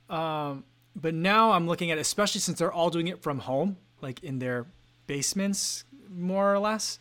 [0.09, 4.23] Um, but now I'm looking at, especially since they're all doing it from home, like
[4.23, 4.67] in their
[5.07, 6.99] basements, more or less.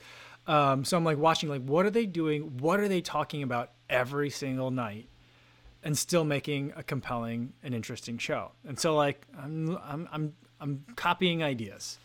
[0.47, 2.57] Um, so I'm like watching, like, what are they doing?
[2.57, 5.07] What are they talking about every single night?
[5.83, 8.51] And still making a compelling and interesting show.
[8.67, 11.97] And so like I'm I'm I'm I'm copying ideas.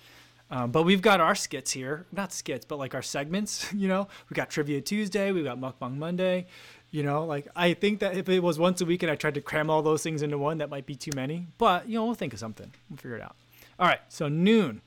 [0.50, 3.72] Um, but we've got our skits here, not skits, but like our segments.
[3.76, 6.46] You know, we got Trivia Tuesday, we got Mukbang Monday.
[6.90, 9.34] You know, like I think that if it was once a week and I tried
[9.34, 11.46] to cram all those things into one, that might be too many.
[11.58, 12.72] But you know, we'll think of something.
[12.88, 13.36] We'll figure it out.
[13.78, 14.80] All right, so Nuun.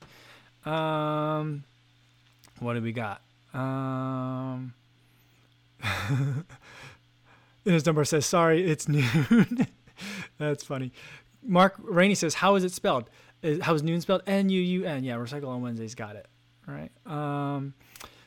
[0.66, 1.64] Um,
[2.58, 3.22] what do we got?
[3.54, 4.74] Um,
[7.64, 9.66] his number says, "Sorry, it's noon."
[10.38, 10.92] That's funny.
[11.42, 13.10] Mark Rainey says, "How is it spelled?
[13.62, 14.22] How is Nuun spelled?
[14.26, 15.04] N U U N.
[15.04, 15.94] Yeah, recycle on Wednesdays.
[15.94, 16.28] Got it.
[16.68, 16.90] All right.
[17.06, 17.74] Um,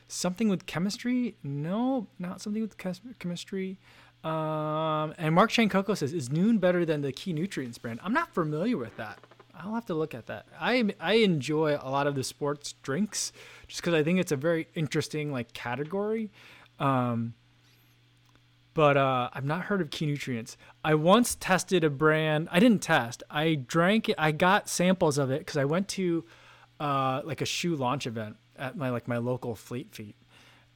[0.08, 1.36] something with chemistry?
[1.42, 2.76] No, not something with
[3.18, 3.78] chemistry.
[4.22, 8.12] Um, and Mark Shane Coco says, "Is Nuun better than the Key Nutrients brand?" I'm
[8.12, 9.18] not familiar with that.
[9.56, 10.46] I'll have to look at that.
[10.58, 13.32] I I enjoy a lot of the sports drinks
[13.68, 16.30] just because I think it's a very interesting like category.
[16.78, 17.34] Um,
[18.74, 20.56] but uh, I've not heard of Key Nutrients.
[20.84, 22.48] I once tested a brand.
[22.50, 23.22] I didn't test.
[23.30, 24.16] I drank it.
[24.18, 26.24] I got samples of it because I went to
[26.80, 30.16] uh, like a shoe launch event at my like my local Fleet Feet,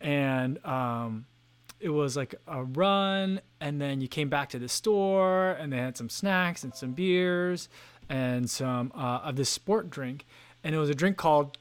[0.01, 1.27] and um,
[1.81, 5.79] it was like a run, and then you came back to the store, and they
[5.79, 7.69] had some snacks and some beers
[8.09, 10.25] and some uh, of this sport drink,
[10.65, 11.59] and it was a drink called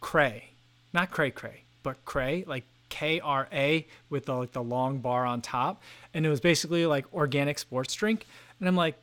[0.00, 0.54] Cray,
[0.92, 5.24] not Cray Cray, but Cray, like K R A with the like the long bar
[5.24, 8.26] on top, and it was basically like organic sports drink,
[8.60, 8.96] and I'm like,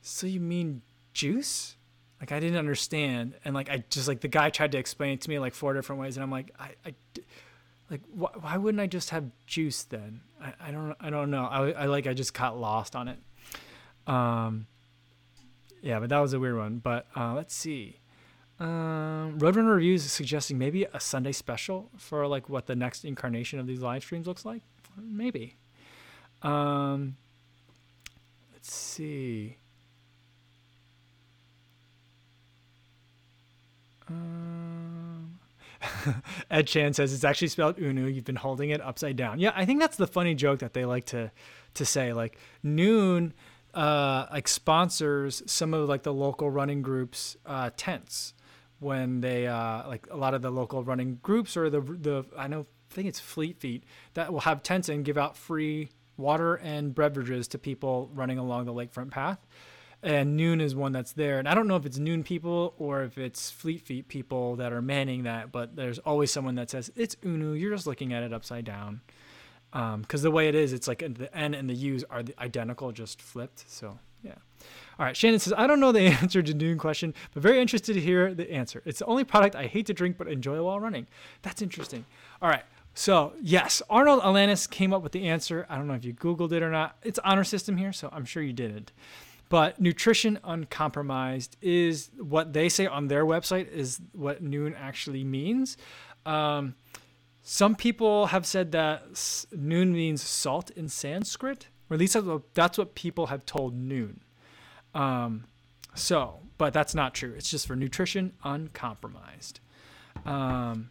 [0.00, 0.80] so you mean
[1.12, 1.74] juice?
[2.20, 5.22] Like I didn't understand, and like I just like the guy tried to explain it
[5.22, 6.94] to me like four different ways, and I'm like, I, I
[7.90, 10.20] like wh- why wouldn't I just have juice then?
[10.40, 11.46] I, I don't I don't know.
[11.46, 13.18] I, I like I just got lost on it.
[14.06, 14.68] Um,
[15.82, 16.78] yeah, but that was a weird one.
[16.78, 17.98] But uh, let's see.
[18.60, 23.58] Um, Roadrunner Reviews is suggesting maybe a Sunday special for like what the next incarnation
[23.58, 24.62] of these live streams looks like.
[24.96, 25.56] Maybe.
[26.42, 27.16] Um,
[28.52, 29.56] let's see.
[34.08, 35.40] Um,
[36.50, 38.14] Ed Chan says it's actually spelled Unu.
[38.14, 39.40] You've been holding it upside down.
[39.40, 41.32] Yeah, I think that's the funny joke that they like to
[41.74, 42.12] to say.
[42.12, 43.32] Like Nuun
[43.74, 48.34] uh, like sponsors some of like the local running groups uh, tents
[48.80, 52.48] when they uh, like a lot of the local running groups or the the I
[52.48, 53.84] know I think it's Fleet Feet
[54.14, 58.66] that will have tents and give out free water and beverages to people running along
[58.66, 59.38] the lakefront path.
[60.02, 63.04] And Nuun is one that's there, and I don't know if it's Nuun people or
[63.04, 66.92] if it's Fleet Feet people that are manning that, but there's always someone that says
[66.94, 67.58] it's Unu.
[67.58, 69.00] You're just looking at it upside down
[69.72, 72.92] because um, the way it is, it's like the N and the U's are identical,
[72.92, 73.64] just flipped.
[73.68, 74.36] So yeah.
[74.98, 75.16] All right.
[75.16, 78.34] Shannon says, I don't know the answer to Nuun question, but very interested to hear
[78.34, 78.82] the answer.
[78.84, 81.06] It's the only product I hate to drink but enjoy while running.
[81.42, 82.04] That's interesting.
[82.40, 82.64] All right.
[82.94, 85.66] So yes, Arnold Alanis came up with the answer.
[85.68, 86.96] I don't know if you Googled it or not.
[87.02, 88.92] It's honor system here, so I'm sure you didn't.
[89.48, 95.76] But nutrition uncompromised is what they say on their website is what Nuun actually means.
[96.24, 96.76] Um,
[97.42, 102.16] some people have said that Nuun means salt in Sanskrit, or at least
[102.54, 104.20] that's what people have told Nuun.
[104.94, 105.44] Um,
[105.94, 107.34] so, but that's not true.
[107.36, 109.60] It's just for nutrition uncompromised.
[110.24, 110.90] Um,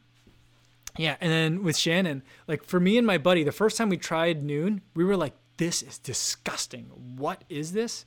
[0.98, 3.98] yeah, and then with Shannon, like for me and my buddy, the first time we
[3.98, 6.86] tried Nuun, we were like, "This is disgusting.
[7.18, 8.06] What is this?"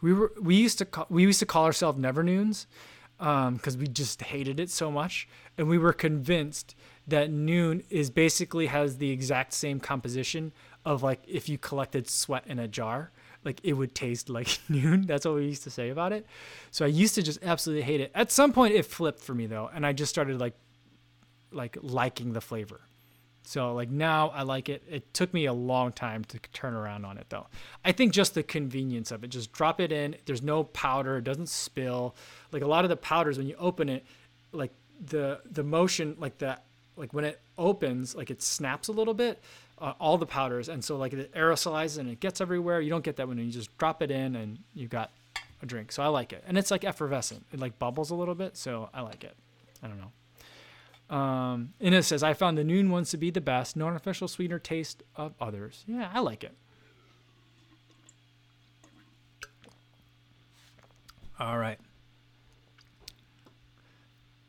[0.00, 2.66] We were we used to call, we used to call ourselves Never Nuuns
[3.20, 6.74] um, because we just hated it so much, and we were convinced
[7.06, 10.52] that Nuun is basically has the exact same composition
[10.84, 13.12] of like if you collected sweat in a jar
[13.44, 15.06] like it would taste like Nuun.
[15.06, 16.26] That's what we used to say about it.
[16.70, 18.10] So i used to just absolutely hate it.
[18.14, 20.54] At some point it flipped for me though and i just started like
[21.52, 22.80] like liking the flavor.
[23.44, 24.82] So like now i like it.
[24.90, 27.46] It took me a long time to turn around on it though.
[27.84, 29.28] I think just the convenience of it.
[29.28, 30.16] Just drop it in.
[30.24, 31.18] There's no powder.
[31.18, 32.14] It doesn't spill.
[32.52, 34.04] Like a lot of the powders when you open it
[34.52, 34.72] like
[35.04, 36.58] the the motion like the
[36.96, 39.42] like when it opens, like it snaps a little bit,
[39.78, 42.80] uh, all the powders, and so like it aerosolizes and it gets everywhere.
[42.80, 45.10] You don't get that when you just drop it in and you got
[45.62, 45.92] a drink.
[45.92, 47.44] So I like it, and it's like effervescent.
[47.52, 49.36] It like bubbles a little bit, so I like it.
[49.82, 50.12] I don't know.
[51.10, 54.58] Um, Ines says, I found the Nuun ones to be the best, no artificial sweetener
[54.58, 55.84] taste of others.
[55.86, 56.56] Yeah, I like it.
[61.38, 61.78] All right.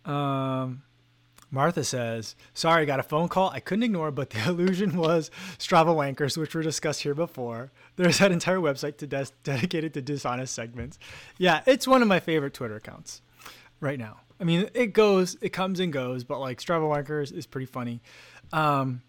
[0.06, 0.84] Um,
[1.52, 5.32] Martha says, Sorry, I got a phone call I couldn't ignore, but the illusion was
[5.58, 7.72] Strava wankers, which were discussed here before.
[7.96, 11.00] There's that entire website to des- dedicated to dishonest segments.
[11.38, 13.22] Yeah, it's one of my favorite Twitter accounts
[13.80, 14.22] right now.
[14.40, 18.02] I mean, it goes, it comes and goes, but like Strava wankers is pretty funny.
[18.52, 19.02] Um,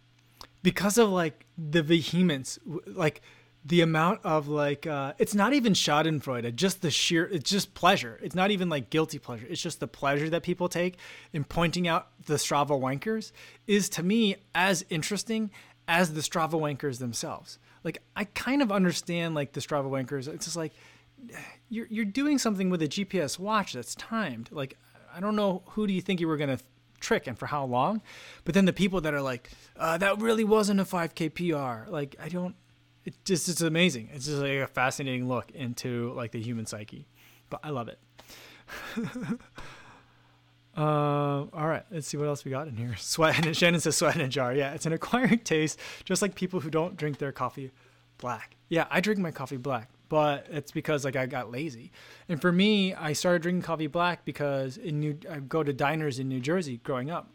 [0.62, 3.22] because of like the vehemence, like
[3.66, 8.18] the amount of like uh, it's not even schadenfreude just the sheer it's just pleasure.
[8.22, 9.46] It's not even like guilty pleasure.
[9.48, 10.98] It's just the pleasure that people take
[11.33, 13.33] in pointing out the strava wankers
[13.66, 15.50] is to me as interesting
[15.88, 17.59] as the strava wankers themselves.
[17.83, 20.72] Like i kind of understand like the strava wankers it's just like
[21.68, 24.50] you're, you're doing something with a gps watch that's timed.
[24.52, 24.76] Like
[25.12, 26.62] i don't know who do you think you were going to
[27.00, 28.00] trick and for how long
[28.44, 32.16] but then the people that are like uh, that really wasn't a 5k pr like
[32.18, 32.57] i don't
[33.07, 34.11] it just it's amazing.
[34.12, 37.07] It's just like a fascinating look into like the human psyche.
[37.49, 38.01] But I love it.
[40.77, 42.97] uh, all right, let's see what else we got in here.
[42.99, 43.47] Sweat.
[43.47, 44.53] And Shannon says sweat in a jar.
[44.53, 47.71] Yeah, it's an acquired taste, just like people who don't drink their coffee
[48.19, 48.57] black.
[48.69, 51.92] Yeah, I drink my coffee black, but it's because like I got lazy.
[52.29, 56.19] And for me, I started drinking coffee black because in New I go to diners
[56.19, 57.31] in New Jersey growing up,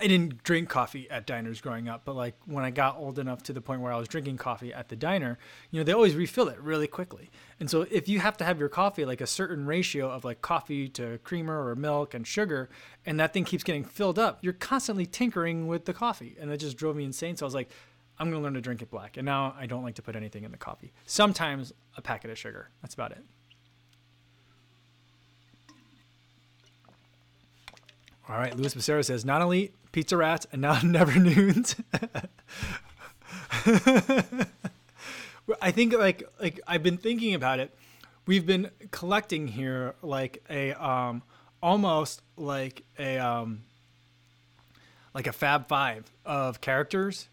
[0.00, 3.44] I didn't drink coffee at diners growing up, but like when I got old enough
[3.44, 5.38] to the point where I was drinking coffee at the diner,
[5.70, 7.30] you know, they always refill it really quickly.
[7.60, 10.42] And so if you have to have your coffee like a certain ratio of like
[10.42, 12.68] coffee to creamer or milk and sugar,
[13.06, 16.36] and that thing keeps getting filled up, you're constantly tinkering with the coffee.
[16.40, 17.36] And it just drove me insane.
[17.36, 17.70] So I was like,
[18.18, 19.16] I'm going to learn to drink it black.
[19.16, 20.92] And now I don't like to put anything in the coffee.
[21.06, 22.68] Sometimes a packet of sugar.
[22.82, 23.24] That's about it.
[28.28, 31.76] All right, Luis Becerra says not only pizza rats and now never noons.
[35.62, 37.72] I think like like I've been thinking about it.
[38.26, 41.22] We've been collecting here like a um
[41.62, 43.62] almost like a um
[45.14, 47.28] like a Fab Five of characters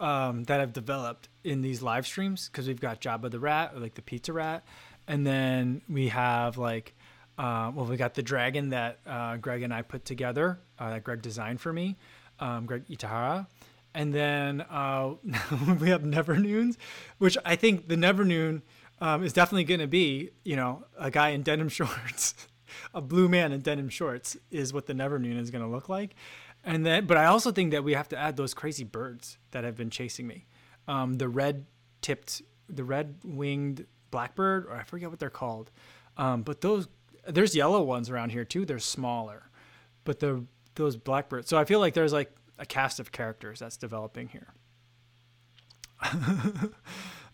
[0.00, 3.78] um, that have developed in these live streams because we've got Jabba the Rat, or
[3.78, 4.64] like the Pizza Rat,
[5.06, 6.92] and then we have like
[7.40, 11.04] uh, well, we got the dragon that uh, Greg and I put together, uh, that
[11.04, 11.96] Greg designed for me,
[12.38, 13.46] um, Greg Itahara.
[13.94, 15.14] And then uh,
[15.80, 16.76] we have Never Noons,
[17.16, 18.60] which I think the Never Noon
[19.00, 22.34] um, is definitely going to be, you know, a guy in denim shorts,
[22.92, 25.88] a blue man in denim shorts is what the Never Noon is going to look
[25.88, 26.14] like.
[26.62, 29.64] And then, but I also think that we have to add those crazy birds that
[29.64, 30.44] have been chasing me.
[30.86, 31.64] Um, the red
[32.02, 35.70] tipped, the red winged blackbird, or I forget what they're called.
[36.18, 36.86] Um, but those
[37.30, 38.64] there's yellow ones around here too.
[38.64, 39.50] They're smaller,
[40.04, 41.48] but the those blackbirds.
[41.48, 44.54] So I feel like there's like a cast of characters that's developing here.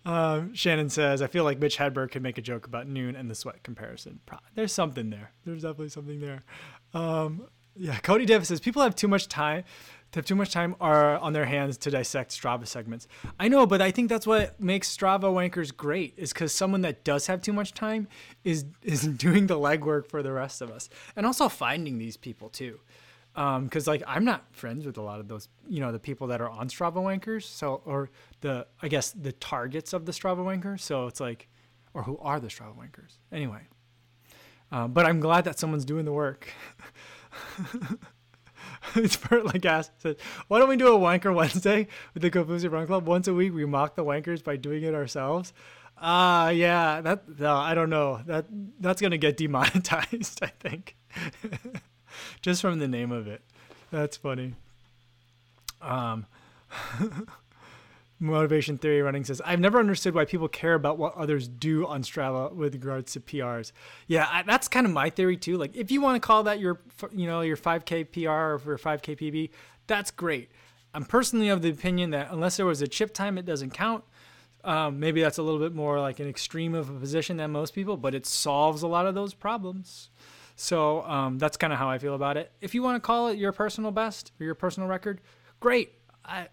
[0.04, 3.30] um, Shannon says, I feel like Mitch Hedberg could make a joke about Nuun and
[3.30, 4.20] the sweat comparison.
[4.54, 5.32] There's something there.
[5.44, 6.44] There's definitely something there.
[6.94, 9.64] Um, yeah, Cody Davis says people have too much time
[10.12, 13.07] to have too much time are on their hands to dissect Strava segments.
[13.38, 17.05] I know, but I think that's what makes Strava wankers great is because someone that
[17.05, 18.09] does have too much time
[18.45, 22.49] is is doing the legwork for the rest of us, and also finding these people
[22.49, 22.81] too.
[23.35, 26.27] Because um, like I'm not friends with a lot of those, you know, the people
[26.29, 27.42] that are on Strava wankers.
[27.42, 30.81] So or the I guess the targets of the Strava wankers.
[30.81, 31.49] So it's like,
[31.92, 33.69] or who are the Strava wankers anyway.
[34.73, 36.49] Um, but I'm glad that someone's doing the work.
[38.94, 40.16] it's Bert Lagasse says,
[40.48, 43.07] why don't we do a wanker Wednesday with the Kofuzi Run Club?
[43.07, 45.52] Once a week, we mock the wankers by doing it ourselves.
[45.98, 48.20] Ah, uh, yeah, that, no, I don't know.
[48.26, 48.46] That,
[48.81, 50.96] that's to get demonetized, I think.
[52.42, 53.42] Just from the name of it.
[53.90, 54.55] That's funny.
[55.81, 56.26] Um,
[58.18, 62.02] Motivation Theory Running says, I've never understood why people care about what others do on
[62.02, 63.72] Strava with regards to PRs.
[64.07, 65.59] Yeah, I, that's kind of my theory too.
[65.59, 66.81] Like, if you want to call that your,
[67.12, 69.51] you know, your 5K PR or your 5K PB,
[69.86, 70.51] that's great.
[70.95, 74.03] I'm personally of the opinion that unless there was a chip time, it doesn't count.
[74.64, 77.74] Um, maybe that's a little bit more like an extreme of a position than most
[77.74, 80.09] people, but it solves a lot of those problems.
[80.57, 82.51] So um, that's kind of how I feel about it.
[82.62, 85.20] If you want to call it your personal best or your personal record,
[85.61, 85.93] great.
[86.24, 86.49] I,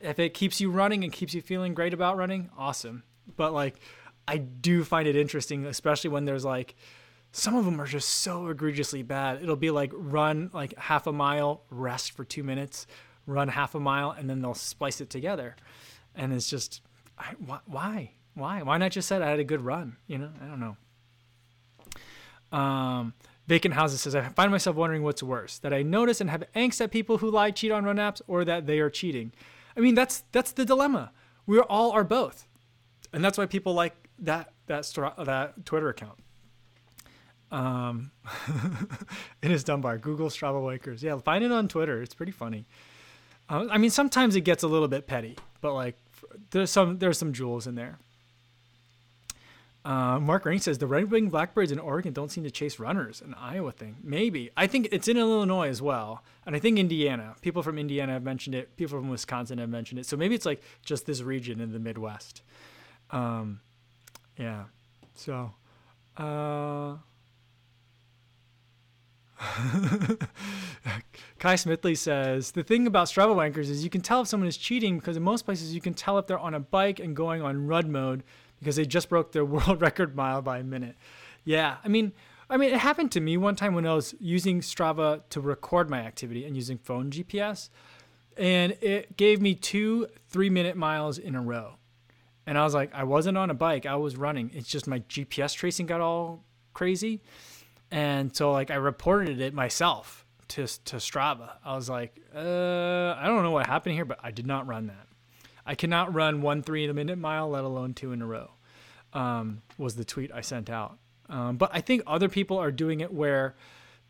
[0.00, 3.02] if it keeps you running and keeps you feeling great about running, awesome.
[3.36, 3.76] But like,
[4.26, 6.74] I do find it interesting, especially when there's like,
[7.32, 9.42] some of them are just so egregiously bad.
[9.42, 12.86] It'll be like run like half a mile, rest for two minutes,
[13.26, 15.54] run half a mile, and then they'll splice it together.
[16.14, 16.80] And it's just,
[17.18, 17.34] I,
[17.66, 18.12] why?
[18.34, 18.62] Why?
[18.62, 19.96] Why not just said I had a good run?
[20.06, 20.76] You know, I don't know.
[22.56, 23.14] Um,
[23.46, 26.80] Vacant Houses says, I find myself wondering what's worse that I notice and have angst
[26.80, 29.32] at people who lie, cheat on run apps, or that they are cheating.
[29.76, 31.12] I mean, that's that's the dilemma.
[31.46, 32.46] We all are both,
[33.12, 34.84] and that's why people like that that
[35.18, 36.18] that Twitter account.
[37.50, 38.12] Um,
[39.42, 41.02] it is by Google Strava Wankers.
[41.02, 42.00] Yeah, find it on Twitter.
[42.02, 42.66] It's pretty funny.
[43.48, 45.96] Uh, I mean, sometimes it gets a little bit petty, but like
[46.50, 47.98] there's some there's some jewels in there.
[49.82, 53.22] Uh, Mark Rain says the red winged blackbirds in Oregon don't seem to chase runners.
[53.22, 54.50] An Iowa thing, maybe.
[54.56, 57.34] I think it's in Illinois as well, and I think Indiana.
[57.40, 58.76] People from Indiana have mentioned it.
[58.76, 60.06] People from Wisconsin have mentioned it.
[60.06, 62.42] So maybe it's like just this region in the Midwest.
[63.10, 63.60] Um,
[64.36, 64.64] yeah.
[65.14, 65.52] So,
[66.18, 66.96] uh,
[71.38, 74.58] Kai Smithley says the thing about Strava wankers is you can tell if someone is
[74.58, 77.40] cheating because in most places you can tell if they're on a bike and going
[77.40, 78.22] on rud mode
[78.60, 80.96] because they just broke their world record mile by a minute.
[81.44, 82.12] Yeah, I mean,
[82.48, 85.88] I mean, it happened to me one time when I was using Strava to record
[85.88, 87.70] my activity and using phone GPS,
[88.36, 91.74] and it gave me two three-minute miles in a row,
[92.46, 94.50] and I was like, I wasn't on a bike, I was running.
[94.52, 96.44] It's just my GPS tracing got all
[96.74, 97.22] crazy,
[97.90, 101.52] and so like I reported it myself to to Strava.
[101.64, 102.38] I was like, uh,
[103.18, 105.06] I don't know what happened here, but I did not run that.
[105.70, 108.50] I cannot run one three in a minute mile, let alone two in a row.
[109.12, 110.98] Um, was the tweet I sent out.
[111.28, 113.54] Um, but I think other people are doing it where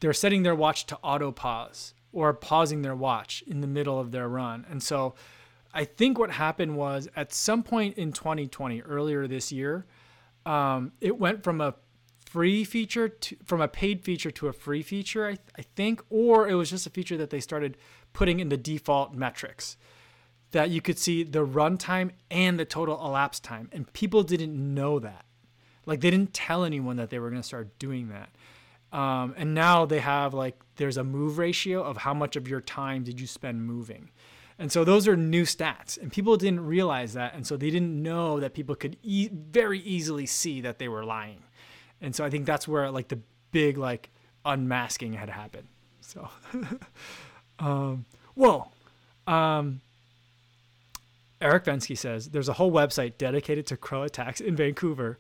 [0.01, 4.11] they're setting their watch to auto pause or pausing their watch in the middle of
[4.11, 4.65] their run.
[4.71, 5.15] And so
[5.75, 9.85] I think what happened was at some point in 2020, earlier this year,
[10.47, 11.75] um, it went from a
[12.25, 16.49] free feature to from a paid feature to a free feature, I, I think, or
[16.49, 17.77] it was just a feature that they started
[18.15, 19.77] putting in the default metrics
[20.53, 23.69] that you could see the runtime and the total elapsed time.
[23.73, 25.25] And people didn't know that.
[25.87, 28.31] Like they didn't tell anyone that they were going to start doing that.
[28.97, 32.61] Um, and now they have like, there's a move ratio of how much of your
[32.61, 34.11] time did you spend moving.
[34.59, 37.35] And so those are new stats, and people didn't realize that.
[37.35, 41.03] And so they didn't know that people could e- very easily see that they were
[41.03, 41.43] lying.
[42.03, 43.21] And so I think that's where like the
[43.53, 44.11] big like
[44.45, 45.69] unmasking had happened.
[46.03, 46.29] So,
[47.59, 48.69] um, whoa.
[49.27, 49.81] Um,
[51.41, 55.19] Eric Vensky says there's a whole website dedicated to crow attacks in Vancouver.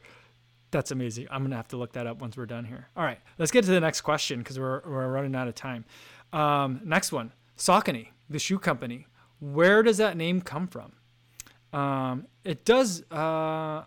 [0.70, 1.26] That's amazing.
[1.30, 2.88] I'm gonna have to look that up once we're done here.
[2.96, 5.84] All right, let's get to the next question because we're we're running out of time.
[6.32, 9.06] Um, next one, Saucony, the shoe company.
[9.40, 10.92] Where does that name come from?
[11.72, 13.02] Um, it does.
[13.10, 13.84] Uh,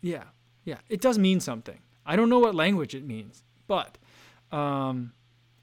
[0.00, 0.24] yeah,
[0.64, 1.78] yeah, it does mean something.
[2.06, 3.98] I don't know what language it means, but
[4.50, 5.12] um,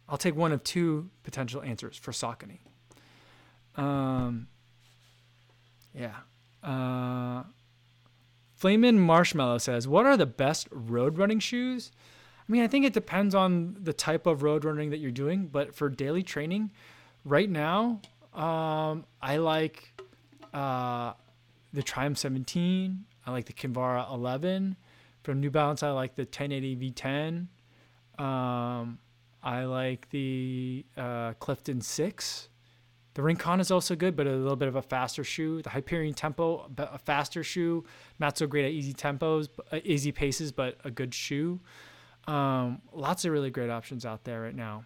[0.07, 2.59] I'll take one of two potential answers for Saucony.
[3.75, 4.47] Um,
[5.93, 6.15] yeah.
[6.63, 7.43] Uh,
[8.55, 11.91] Flamin' Marshmallow says, "What are the best road running shoes?"
[12.47, 15.47] I mean, I think it depends on the type of road running that you're doing,
[15.47, 16.71] but for daily training,
[17.23, 18.01] right now,
[18.33, 19.93] um, I like
[20.53, 21.13] uh,
[21.73, 23.05] the Triumph 17.
[23.25, 24.75] I like the Kinvara 11.
[25.23, 27.47] From New Balance, I like the 1080 V10.
[28.23, 28.99] Um,
[29.43, 32.49] I like the uh, Clifton 6.
[33.13, 35.61] The Rincon is also good, but a little bit of a faster shoe.
[35.61, 37.83] The Hyperion Tempo, a faster shoe,
[38.19, 41.59] not so great at easy tempos, uh, easy paces, but a good shoe.
[42.27, 44.85] Um, lots of really great options out there right now.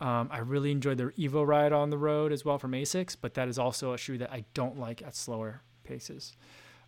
[0.00, 3.34] Um, I really enjoyed the Evo Ride on the road as well from Asics, but
[3.34, 6.36] that is also a shoe that I don't like at slower paces.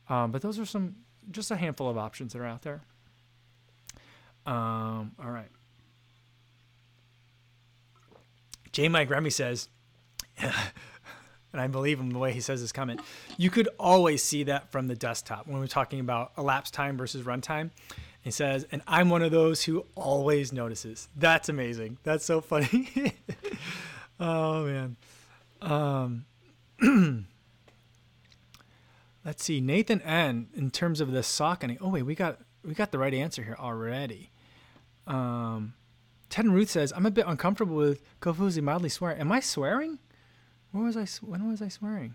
[0.08, 0.96] Um, but those are some,
[1.30, 2.82] just a handful of options that are out there.
[4.44, 5.48] Um, all right.
[8.70, 8.88] J.
[8.88, 9.68] Mike Remy says,
[11.52, 13.00] and I believe him the way he says his comment,
[13.36, 17.22] you could always see that from the desktop when we're talking about elapsed time versus
[17.22, 17.70] runtime.
[18.20, 21.08] He says, and I'm one of those who always notices.
[21.16, 21.98] That's amazing.
[22.02, 23.14] That's so funny.
[24.20, 24.96] oh man.
[25.62, 26.24] Um,
[29.24, 30.48] let's see, Nathan N.
[30.56, 31.78] In terms of the Saucony.
[31.80, 34.30] Oh wait, we got we got the right answer here already.
[35.06, 35.74] Um,
[36.28, 39.20] Ted and Ruth says, I'm a bit uncomfortable with Kofuzi mildly swearing.
[39.20, 39.98] Am I swearing?
[40.76, 41.06] When was I?
[41.24, 42.14] When was I swearing?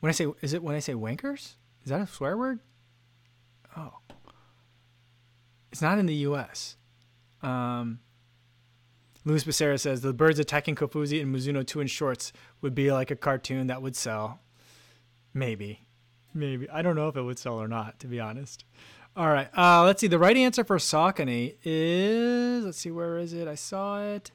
[0.00, 1.54] When I say, is it when I say wankers?
[1.84, 2.58] Is that a swear word?
[3.76, 3.92] Oh,
[5.70, 6.76] it's not in the U.S.
[7.40, 8.00] Um,
[9.24, 13.12] Luis Becerra says the birds attacking Kofuzi and Mizuno 2 in shorts would be like
[13.12, 14.40] a cartoon that would sell.
[15.32, 15.86] Maybe.
[16.34, 16.68] Maybe.
[16.68, 18.64] I don't know if it would sell or not, to be honest.
[19.16, 19.56] All right.
[19.56, 20.08] Uh, let's see.
[20.08, 23.46] The right answer for Saucony is let's see, where is it?
[23.46, 24.32] I saw it.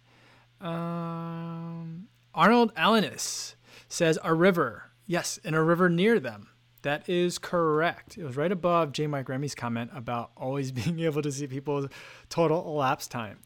[0.61, 3.55] Um, Arnold Alanis
[3.87, 4.91] says a river.
[5.05, 6.49] Yes, in a river near them.
[6.81, 8.17] That is correct.
[8.17, 9.07] It was right above J.
[9.07, 11.87] Mike Remy's comment about always being able to see people's
[12.29, 13.39] total elapsed time.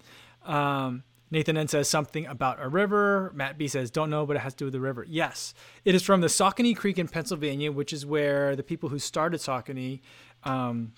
[0.46, 3.32] Um, Nathan N says something about a river.
[3.36, 5.06] Matt B says, don't know, but it has to do with the river.
[5.08, 9.00] Yes, it is from the Saucony Creek in Pennsylvania, which is where the people who
[9.00, 10.00] started Saucony
[10.44, 10.94] um,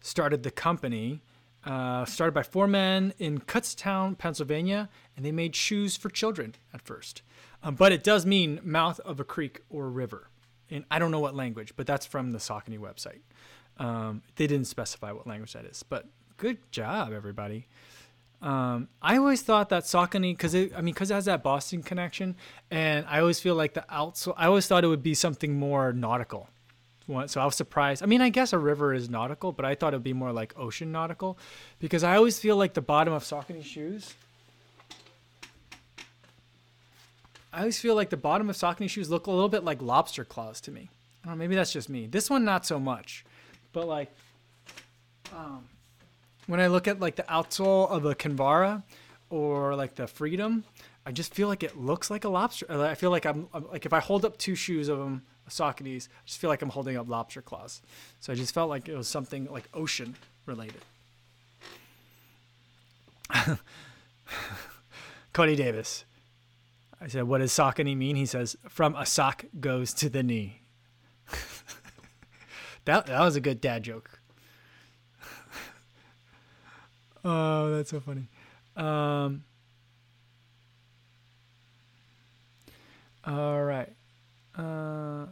[0.00, 1.22] started the company.
[1.64, 6.82] Uh, started by four men in Kutztown, Pennsylvania, and they made shoes for children at
[6.82, 7.22] first.
[7.62, 10.28] Um, but it does mean mouth of a creek or river.
[10.70, 13.20] And I don't know what language, but that's from the Saucony website.
[13.78, 16.06] Um, they didn't specify what language that is, but
[16.36, 17.68] good job, everybody.
[18.40, 22.34] Um, I always thought that Saucony, because I mean, because it has that Boston connection,
[22.70, 24.34] and I always feel like the outsole.
[24.36, 26.48] I always thought it would be something more nautical.
[27.26, 28.02] So I was surprised.
[28.02, 30.32] I mean, I guess a river is nautical, but I thought it would be more
[30.32, 31.36] like ocean nautical,
[31.78, 34.14] because I always feel like the bottom of Saucony shoes.
[37.52, 40.24] I always feel like the bottom of Saucony shoes look a little bit like lobster
[40.24, 40.88] claws to me.
[41.22, 42.06] I don't know, maybe that's just me.
[42.06, 43.24] This one not so much,
[43.72, 44.10] but like,
[45.36, 45.64] um,
[46.46, 48.82] when I look at like the outsole of a Kinvara
[49.28, 50.64] or like the Freedom,
[51.04, 52.66] I just feel like it looks like a lobster.
[52.70, 56.08] I feel like I'm, I'm like if I hold up two shoes of them, Sauconys,
[56.08, 57.82] I just feel like I'm holding up lobster claws.
[58.20, 60.16] So I just felt like it was something like ocean
[60.46, 60.82] related.
[65.32, 66.04] Cody Davis.
[67.00, 70.60] I said, "What does Saucony mean?" He says, "From a sock goes to the knee."
[72.84, 74.20] that that was a good dad joke.
[77.24, 78.26] Oh, that's so funny.
[78.76, 79.44] Um,
[83.24, 83.92] all right.
[84.56, 85.26] Uh,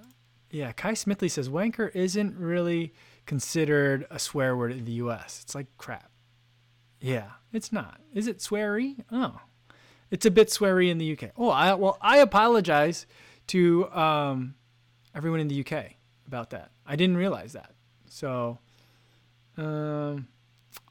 [0.51, 2.93] yeah, Kai Smithley says wanker isn't really
[3.27, 5.41] considered a swear word in the U.S.
[5.43, 6.11] It's like crap.
[7.01, 8.01] Yeah, it's not.
[8.13, 9.05] Is it sweary?
[9.11, 9.41] Oh,
[10.11, 11.31] it's a bit sweary in the UK.
[11.37, 13.07] Oh, I well, I apologize
[13.49, 14.55] to um,
[15.15, 15.93] everyone in the UK
[16.27, 16.73] about that.
[16.87, 17.73] I didn't realize that.
[18.09, 18.59] So,
[19.57, 20.29] um,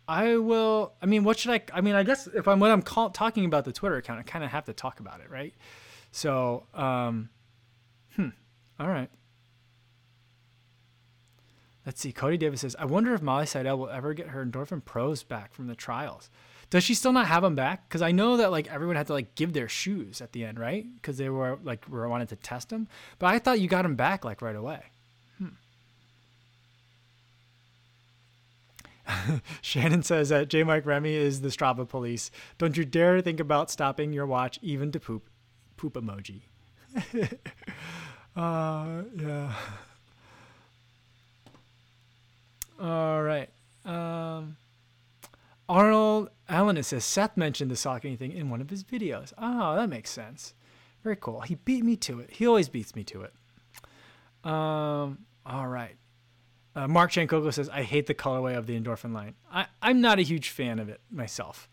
[0.07, 0.93] I will.
[1.01, 1.61] I mean, what should I?
[1.73, 4.23] I mean, I guess if I'm when I'm call, talking about the Twitter account, I
[4.23, 5.53] kind of have to talk about it, right?
[6.11, 7.29] So, um,
[8.15, 8.29] hmm.
[8.79, 9.09] All right.
[11.85, 12.11] Let's see.
[12.11, 15.53] Cody Davis says, "I wonder if Molly Seidel will ever get her endorphin pros back
[15.53, 16.29] from the trials.
[16.69, 17.89] Does she still not have them back?
[17.89, 20.59] Because I know that like everyone had to like give their shoes at the end,
[20.59, 20.85] right?
[20.95, 22.87] Because they were like were wanted to test them.
[23.17, 24.83] But I thought you got them back like right away.
[25.39, 25.47] Hmm.
[29.61, 30.63] Shannon says that J.
[30.63, 32.29] Mike Remy is the Strava police.
[32.59, 35.27] Don't you dare think about stopping your watch even to poop.
[35.75, 36.41] Poop emoji.
[38.35, 39.53] uh, yeah.
[42.81, 43.49] All right.
[43.85, 44.57] Um,
[45.67, 49.33] Arnold Allen says Seth mentioned the Saucony thing in one of his videos.
[49.37, 50.53] Oh, that makes sense.
[51.03, 51.41] Very cool.
[51.41, 52.31] He beat me to it.
[52.31, 53.33] He always beats me to it.
[54.43, 55.95] Um, all right.
[56.75, 59.35] Uh, Mark Chankoko says, I hate the colorway of the endorphin line.
[59.51, 61.67] I, I'm not a huge fan of it myself.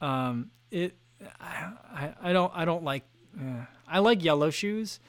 [0.00, 0.94] Um, it,
[1.40, 3.04] I, I, I don't, I don't like,
[3.38, 5.00] uh, I like yellow shoes,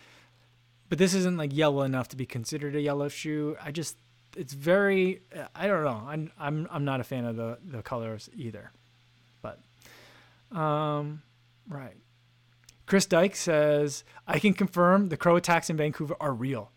[0.90, 3.58] but this isn't like yellow enough to be considered a yellow shoe.
[3.64, 3.98] I just,
[4.36, 5.22] it's very,
[5.56, 6.04] I don't know.
[6.08, 8.72] I'm, I'm, I'm not a fan of the, the colors either,
[9.42, 9.60] but,
[10.58, 11.22] um,
[11.68, 11.98] right.
[12.86, 16.72] Chris Dyke says, I can confirm the crow attacks in Vancouver are real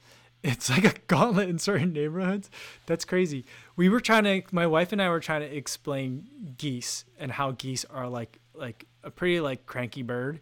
[0.46, 2.50] it's like a gauntlet in certain neighborhoods.
[2.86, 3.44] That's crazy.
[3.74, 7.52] We were trying to, my wife and I were trying to explain geese and how
[7.52, 10.40] geese are like like a pretty like cranky bird,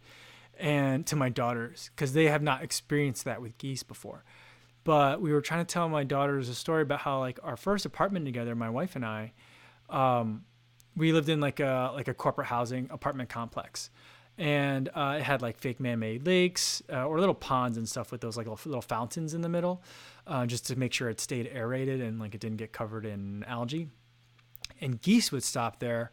[0.59, 4.23] and to my daughters because they have not experienced that with geese before.
[4.83, 7.85] But we were trying to tell my daughters a story about how like our first
[7.85, 9.33] apartment together, my wife and I,
[9.89, 10.45] um,
[10.95, 13.89] we lived in like a like a corporate housing apartment complex
[14.37, 18.21] and uh, it had like fake man-made lakes uh, or little ponds and stuff with
[18.21, 19.81] those like little, little fountains in the middle,
[20.27, 23.43] uh, just to make sure it stayed aerated and like it didn't get covered in
[23.45, 23.87] algae.
[24.81, 26.11] And geese would stop there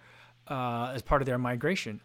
[0.49, 2.01] uh, as part of their migration,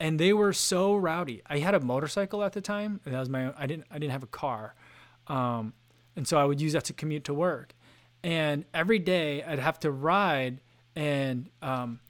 [0.00, 1.42] and they were so rowdy.
[1.46, 3.52] I had a motorcycle at the time, that was my.
[3.56, 3.86] I didn't.
[3.90, 4.74] I didn't have a car,
[5.28, 5.74] um,
[6.16, 7.74] and so I would use that to commute to work.
[8.22, 10.60] And every day I'd have to ride
[10.96, 12.00] and um,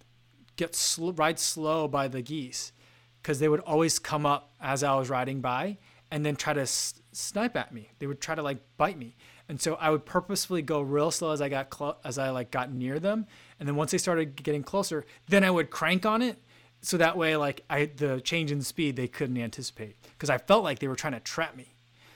[0.57, 2.73] get sl- ride slow by the geese
[3.23, 5.79] because they would always come up as I was riding by
[6.11, 7.91] and then try to s- snipe at me.
[7.99, 9.17] They would try to like bite me.
[9.49, 12.51] And so I would purposefully go real slow as I got clo- as I like
[12.51, 13.27] got near them.
[13.61, 16.39] And then once they started getting closer, then I would crank on it
[16.83, 20.65] so that way like I the change in speed they couldn't anticipate because I felt
[20.65, 21.75] like they were trying to trap me.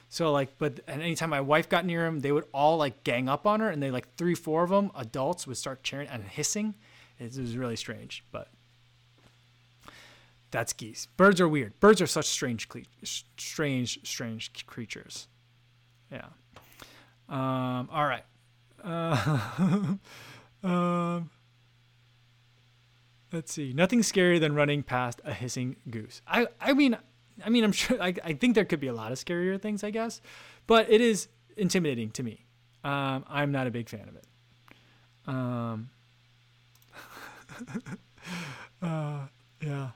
[0.08, 3.28] So like, but and anytime my wife got near them, they would all like gang
[3.28, 6.22] up on her, and they like three, four of them adults would start cheering and
[6.22, 6.74] hissing.
[7.18, 8.48] It was really strange, but
[10.50, 11.08] that's geese.
[11.16, 11.78] Birds are weird.
[11.80, 12.68] Birds are such strange,
[13.02, 15.26] strange, strange creatures.
[16.12, 16.26] Yeah.
[17.28, 18.24] Um, all right.
[18.84, 19.96] Uh,
[20.62, 21.30] um,
[23.34, 23.72] let's see.
[23.72, 26.22] Nothing scarier than running past a hissing goose.
[26.26, 26.96] I, I mean,
[27.44, 28.00] I mean, I'm sure.
[28.00, 30.20] I, I think there could be a lot of scarier things, I guess,
[30.66, 32.44] but it is intimidating to me.
[32.84, 34.26] Um, I'm not a big fan of it.
[35.26, 35.90] Um,
[38.82, 39.20] uh,
[39.60, 39.90] yeah.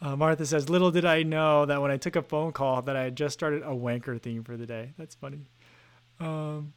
[0.00, 2.96] Uh, Martha says, "Little did I know that when I took a phone call that
[2.96, 5.46] I had just started a wanker theme for the day." That's funny.
[6.20, 6.72] Um,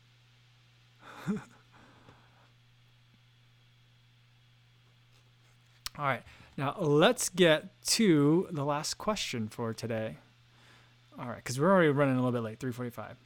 [6.00, 6.24] all right,
[6.56, 10.18] now let's get to the last question for today.
[11.20, 13.18] All right, because we're already running a little bit late, three forty-five.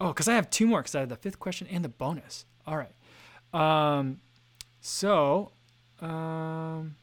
[0.00, 2.44] Oh, because I have two more because I have the fifth question and the bonus.
[2.66, 2.92] All right.
[3.52, 4.20] Um,
[4.80, 5.50] so,
[6.00, 6.94] um,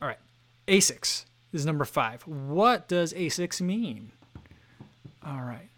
[0.00, 0.18] all right.
[0.66, 2.22] ASICS is number five.
[2.26, 4.12] What does ASICS mean?
[5.24, 5.68] All right.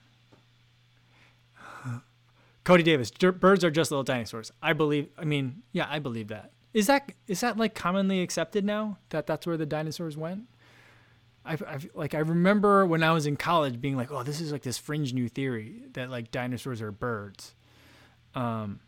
[2.62, 4.52] Cody Davis, birds are just little dinosaurs.
[4.62, 5.08] I believe.
[5.18, 6.52] I mean, yeah, I believe that.
[6.78, 10.44] Is that is that like commonly accepted now that that's where the dinosaurs went?
[11.44, 14.52] I, I like I remember when I was in college being like, oh, this is
[14.52, 17.56] like this fringe new theory that like dinosaurs are birds.
[18.36, 18.78] Um,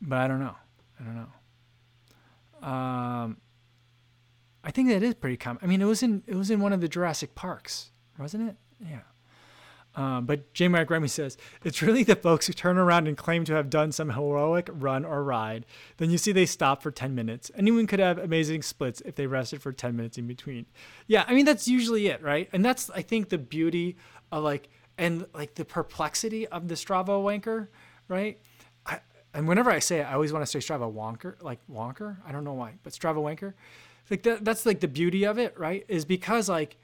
[0.00, 0.54] but I don't know.
[1.00, 1.16] I don't
[2.62, 2.68] know.
[2.68, 3.36] Um,
[4.62, 5.58] I think that is pretty common.
[5.64, 7.90] I mean, it was in it was in one of the Jurassic Parks,
[8.20, 8.56] wasn't it?
[8.88, 9.00] Yeah.
[9.94, 10.68] Um, but J.
[10.68, 13.92] Mark Remy says it's really the folks who turn around and claim to have done
[13.92, 15.66] some heroic run or ride.
[15.98, 17.50] Then you see they stop for 10 minutes.
[17.54, 20.66] Anyone could have amazing splits if they rested for 10 minutes in between.
[21.06, 22.48] Yeah, I mean that's usually it, right?
[22.52, 23.96] And that's I think the beauty
[24.30, 27.68] of like and like the perplexity of the Strava wanker,
[28.08, 28.38] right?
[28.86, 29.00] I,
[29.34, 32.16] and whenever I say it, I always want to say Strava wonker, like wonker.
[32.26, 33.54] I don't know why, but Strava wanker.
[34.10, 35.84] Like that, that's like the beauty of it, right?
[35.88, 36.78] Is because like like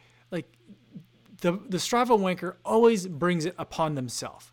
[1.40, 4.52] the the Strava wanker always brings it upon themselves.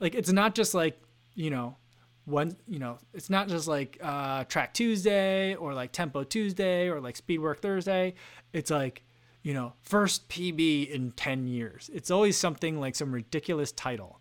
[0.00, 1.00] Like it's not just like
[1.34, 1.76] you know
[2.24, 7.00] one you know it's not just like uh, track Tuesday or like tempo Tuesday or
[7.00, 8.14] like speed work Thursday.
[8.52, 9.02] It's like
[9.42, 11.90] you know first PB in ten years.
[11.92, 14.20] It's always something like some ridiculous title.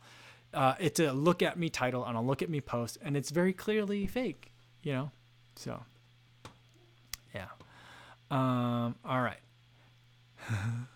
[0.54, 3.30] Uh, it's a look at me title on a look at me post, and it's
[3.30, 4.54] very clearly fake.
[4.84, 5.12] You know,
[5.56, 5.84] so
[7.34, 7.48] yeah.
[8.32, 9.40] Um, all right.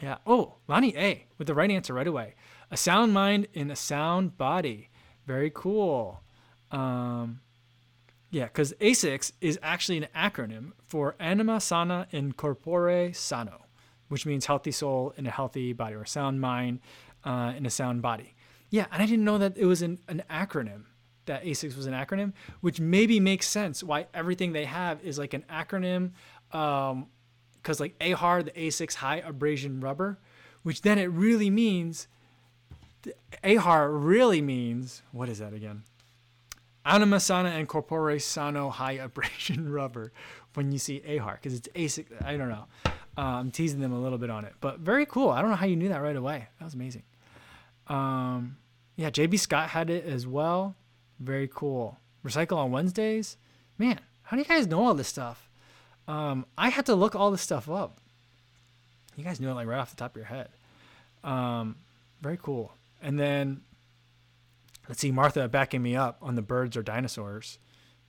[0.00, 0.18] Yeah.
[0.26, 2.34] Oh, Lonnie A with the right answer right away.
[2.70, 4.90] A sound mind in a sound body.
[5.26, 6.20] Very cool.
[6.70, 7.40] Um,
[8.30, 13.66] yeah, because ASICS is actually an acronym for Anima Sana in Corpore Sano,
[14.08, 16.80] which means healthy soul in a healthy body or sound mind
[17.24, 18.34] uh, in a sound body.
[18.68, 20.82] Yeah, and I didn't know that it was an, an acronym,
[21.26, 25.32] that ASICS was an acronym, which maybe makes sense why everything they have is like
[25.34, 26.10] an acronym
[26.52, 27.06] um,
[27.66, 30.20] because like AHAR, the ASICS high abrasion rubber,
[30.62, 32.06] which then it really means
[33.42, 35.82] AHAR really means what is that again?
[36.84, 40.12] Anima sana and corpore sano high abrasion rubber
[40.54, 42.06] when you see AHAR because it's ASIC.
[42.24, 42.66] I don't know.
[43.18, 45.30] Uh, I'm teasing them a little bit on it, but very cool.
[45.30, 46.46] I don't know how you knew that right away.
[46.60, 47.02] That was amazing.
[47.88, 48.58] Um,
[48.94, 50.76] yeah, JB Scott had it as well.
[51.18, 51.98] Very cool.
[52.24, 53.38] Recycle on Wednesdays.
[53.76, 55.45] Man, how do you guys know all this stuff?
[56.08, 57.98] Um, I had to look all this stuff up.
[59.16, 60.48] You guys knew it like right off the top of your head.
[61.24, 61.76] Um,
[62.20, 62.72] very cool.
[63.02, 63.62] And then
[64.88, 67.58] let's see, Martha backing me up on the birds or dinosaurs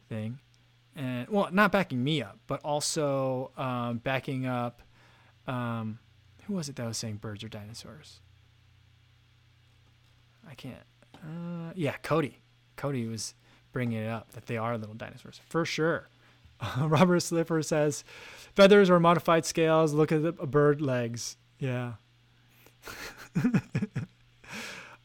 [0.10, 0.40] thing.
[0.96, 4.82] And well, not backing me up, but also um, backing up.
[5.48, 6.00] Um,
[6.46, 8.20] who was it that was saying birds or dinosaurs?
[10.50, 10.84] I can't.
[11.16, 12.40] Uh, yeah, Cody.
[12.76, 13.34] Cody was
[13.72, 16.08] bringing it up that they are little dinosaurs for sure.
[16.80, 18.04] Robert Sleaford says,
[18.56, 19.94] feathers or modified scales.
[19.94, 21.38] Look at the bird legs.
[21.60, 21.94] Yeah.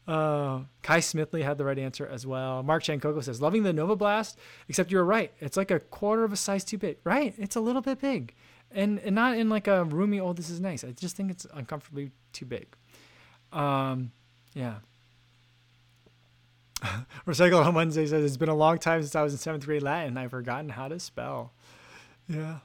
[0.07, 2.63] uh, Kai Smithley had the right answer as well.
[2.63, 4.37] Mark Chancoco says, loving the Nova Blast,
[4.67, 5.31] except you're right.
[5.39, 6.97] It's like a quarter of a size too big.
[7.03, 7.33] Right?
[7.37, 8.33] It's a little bit big.
[8.71, 10.83] And, and not in like a roomy, oh, this is nice.
[10.83, 12.75] I just think it's uncomfortably too big.
[13.51, 14.11] Um,
[14.55, 14.77] yeah.
[17.27, 19.83] Recycle on Wednesday says it's been a long time since I was in seventh grade
[19.83, 20.17] Latin.
[20.17, 21.53] I've forgotten how to spell.
[22.27, 22.59] Yeah.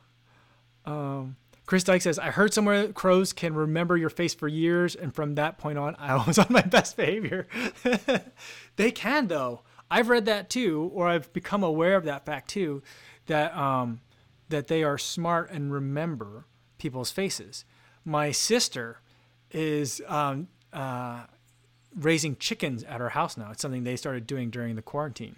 [0.85, 5.15] Um, Chris Dyke says, I heard somewhere crows can remember your face for years, and
[5.15, 7.47] from that point on, I was on my best behavior.
[8.77, 9.63] they can, though.
[9.91, 12.83] I've read that too, or I've become aware of that fact too,
[13.27, 14.01] that um,
[14.49, 16.47] that they are smart and remember
[16.79, 17.65] people's faces.
[18.05, 19.01] My sister
[19.51, 21.25] is um, uh,
[21.95, 23.51] raising chickens at her house now.
[23.51, 25.37] It's something they started doing during the quarantine.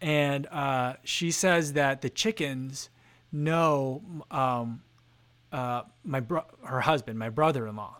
[0.00, 2.90] And uh, she says that the chickens
[3.32, 4.82] know um,
[5.52, 7.96] uh, my bro- her husband, my brother-in-law,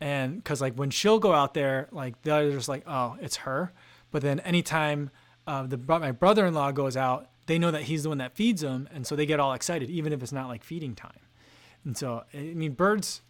[0.00, 3.72] and because like when she'll go out there, like they're just like, oh, it's her.
[4.10, 5.10] But then anytime
[5.46, 8.88] uh, the my brother-in-law goes out, they know that he's the one that feeds them,
[8.92, 11.18] and so they get all excited, even if it's not like feeding time.
[11.84, 13.22] And so, I mean, birds,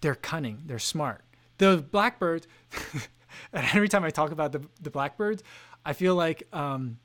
[0.00, 1.22] they're cunning, they're smart.
[1.58, 2.46] The blackbirds,
[3.52, 5.42] and every time I talk about the the blackbirds,
[5.84, 6.98] I feel like um,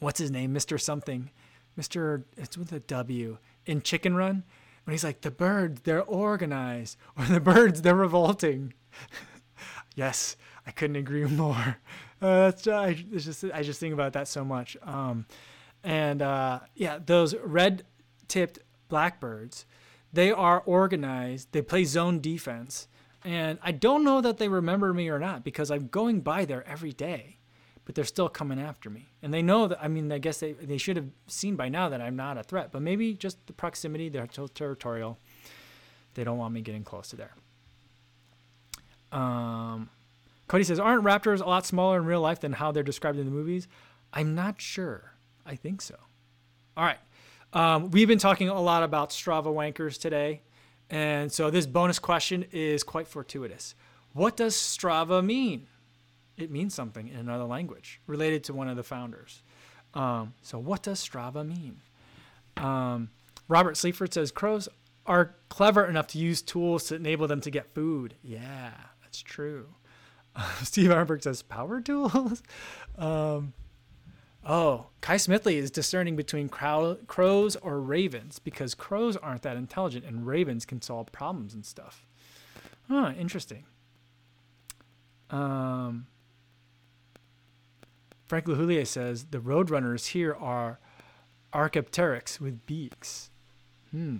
[0.00, 1.30] what's his name, Mister Something,
[1.76, 4.44] Mister, it's with a W in Chicken Run
[4.84, 8.74] when he's like, the birds, they're organized, or the birds, they're revolting.
[9.94, 11.78] yes, I couldn't agree more.
[12.22, 14.76] Uh, that's I, just I just think about that so much.
[14.82, 15.26] Um,
[15.82, 19.66] and uh, yeah, those red-tipped blackbirds,
[20.12, 21.48] they are organized.
[21.52, 22.88] They play zone defense,
[23.24, 26.66] and I don't know that they remember me or not because I'm going by there
[26.68, 27.38] every day
[27.84, 29.08] but they're still coming after me.
[29.22, 31.88] And they know that, I mean, I guess they, they should have seen by now
[31.90, 35.18] that I'm not a threat, but maybe just the proximity, they're so territorial.
[36.14, 37.34] They don't want me getting close to there.
[39.12, 39.90] Um,
[40.48, 43.26] Cody says, Aren't raptors a lot smaller in real life than how they're described in
[43.26, 43.68] the movies?
[44.12, 45.12] I'm not sure.
[45.44, 45.96] I think so.
[46.76, 46.98] All right.
[47.52, 50.40] Um, we've been talking a lot about Strava wankers today.
[50.90, 53.74] And so this bonus question is quite fortuitous.
[54.12, 55.66] What does Strava mean?
[56.36, 59.42] it means something in another language related to one of the founders.
[59.94, 61.80] Um, so, what does Strava mean?
[62.56, 63.10] Um,
[63.48, 64.68] Robert Sleaford says crows
[65.06, 68.14] are clever enough to use tools to enable them to get food.
[68.22, 68.72] Yeah,
[69.02, 69.66] that's true.
[70.62, 72.42] Steve Arnberg says power tools.
[72.98, 73.52] um,
[74.46, 80.04] oh, Kai Smithley is discerning between crow- crows or ravens because crows aren't that intelligent
[80.04, 82.04] and ravens can solve problems and stuff.
[82.88, 83.64] Huh, interesting.
[85.30, 86.06] Um,
[88.26, 90.78] Frank Lahulier says the roadrunners here are
[91.52, 93.30] Archaeopteryx with beaks.
[93.90, 94.18] Hmm.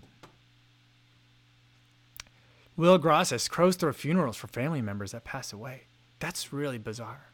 [2.77, 5.83] Will Gross says crows throw funerals for family members that pass away.
[6.19, 7.31] That's really bizarre.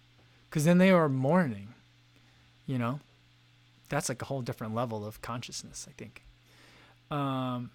[0.48, 1.74] Because then they are mourning,
[2.70, 3.00] you know?
[3.88, 6.22] That's like a whole different level of consciousness, I think.
[7.10, 7.70] Um,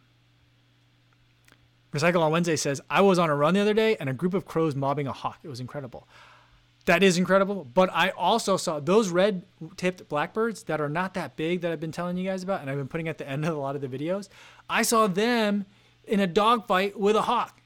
[1.92, 4.34] Recycle on Wednesday says, I was on a run the other day and a group
[4.34, 5.40] of crows mobbing a hawk.
[5.44, 6.08] It was incredible.
[6.86, 7.66] That is incredible.
[7.66, 9.44] But I also saw those red
[9.76, 12.70] tipped blackbirds that are not that big that I've been telling you guys about, and
[12.70, 14.30] I've been putting at the end of a lot of the videos.
[14.70, 15.66] I saw them
[16.06, 17.60] in a dogfight with a hawk.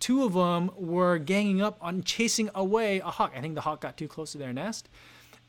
[0.00, 3.32] Two of them were ganging up on chasing away a hawk.
[3.36, 4.88] I think the hawk got too close to their nest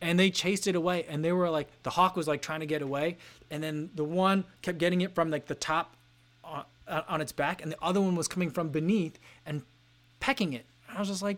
[0.01, 1.05] and they chased it away.
[1.07, 3.17] And they were like, the hawk was like trying to get away.
[3.49, 5.95] And then the one kept getting it from like the top
[6.43, 9.63] on, on its back, and the other one was coming from beneath and
[10.19, 10.65] pecking it.
[10.89, 11.37] I was just like,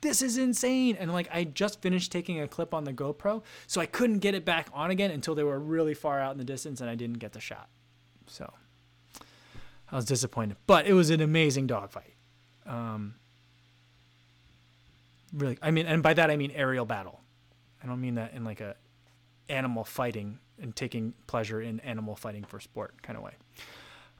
[0.00, 0.96] this is insane.
[0.98, 4.34] And like, I just finished taking a clip on the GoPro, so I couldn't get
[4.34, 6.94] it back on again until they were really far out in the distance and I
[6.94, 7.68] didn't get the shot.
[8.26, 8.52] So
[9.90, 12.14] I was disappointed, but it was an amazing dogfight.
[12.66, 13.14] Um,
[15.32, 17.20] really, I mean, and by that I mean aerial battle.
[17.84, 18.76] I don't mean that in like a
[19.48, 23.32] animal fighting and taking pleasure in animal fighting for sport kind of way.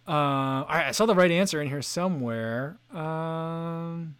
[0.06, 2.76] Uh, all right, I saw the right answer in here somewhere.
[2.92, 4.16] Um,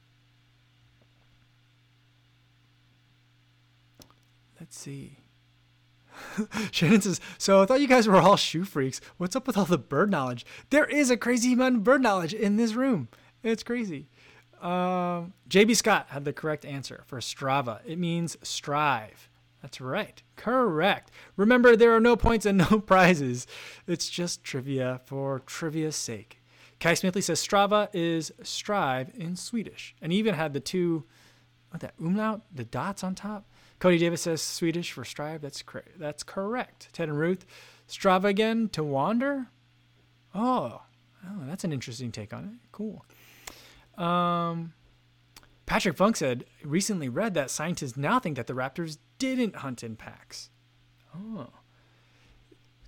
[4.64, 5.18] Let's see.
[6.70, 8.98] Shannon says, So I thought you guys were all shoe freaks.
[9.18, 10.46] What's up with all the bird knowledge?
[10.70, 13.08] There is a crazy amount of bird knowledge in this room.
[13.42, 14.08] It's crazy.
[14.62, 17.80] Um, JB Scott had the correct answer for Strava.
[17.84, 19.28] It means strive.
[19.64, 20.22] That's right.
[20.36, 21.10] Correct.
[21.38, 23.46] Remember, there are no points and no prizes.
[23.86, 26.42] It's just trivia for trivia's sake.
[26.80, 29.94] Kai Smithley says Strava is strive in Swedish.
[30.02, 31.04] And he even had the two,
[31.70, 33.46] what that, umlaut, the dots on top.
[33.78, 35.40] Cody Davis says Swedish for strive.
[35.40, 35.98] That's correct.
[35.98, 36.90] That's correct.
[36.92, 37.46] Ted and Ruth,
[37.88, 39.46] Strava again to wander.
[40.34, 40.82] Oh,
[41.26, 42.68] oh, that's an interesting take on it.
[42.70, 43.02] Cool.
[43.96, 44.74] Um,
[45.66, 49.96] Patrick Funk said recently read that scientists now think that the raptors didn't hunt in
[49.96, 50.50] packs.
[51.14, 51.48] Oh,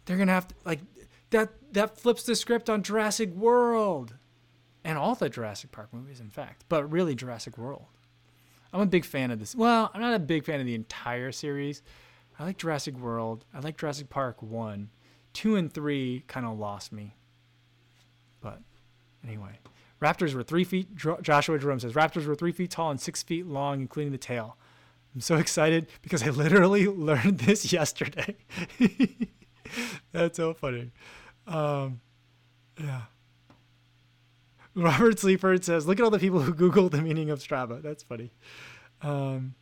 [0.05, 0.81] they're gonna have to like
[1.31, 1.51] that.
[1.73, 4.15] That flips the script on Jurassic World,
[4.85, 7.87] and all the Jurassic Park movies, in fact, but really Jurassic World.
[8.73, 9.55] I'm a big fan of this.
[9.55, 11.83] Well, I'm not a big fan of the entire series.
[12.39, 13.45] I like Jurassic World.
[13.55, 14.91] I like Jurassic Park 1.
[15.33, 17.17] 2 and 3 kind of lost me.
[18.41, 18.61] But
[19.25, 19.61] anyway,
[20.03, 20.89] raptors were 3 feet.
[20.97, 24.59] Joshua Jerome says raptors were 3 feet tall and 6 feet long, including the tail.
[25.17, 28.37] I'm so excited because I literally learned this yesterday.
[30.13, 30.91] That's so funny.
[31.47, 32.03] Um,
[32.79, 33.05] yeah.
[34.75, 37.81] Robert Sleaford says, "Look at all the people who Googled the meaning of Strava.
[37.81, 38.31] That's funny."
[39.01, 39.55] Um,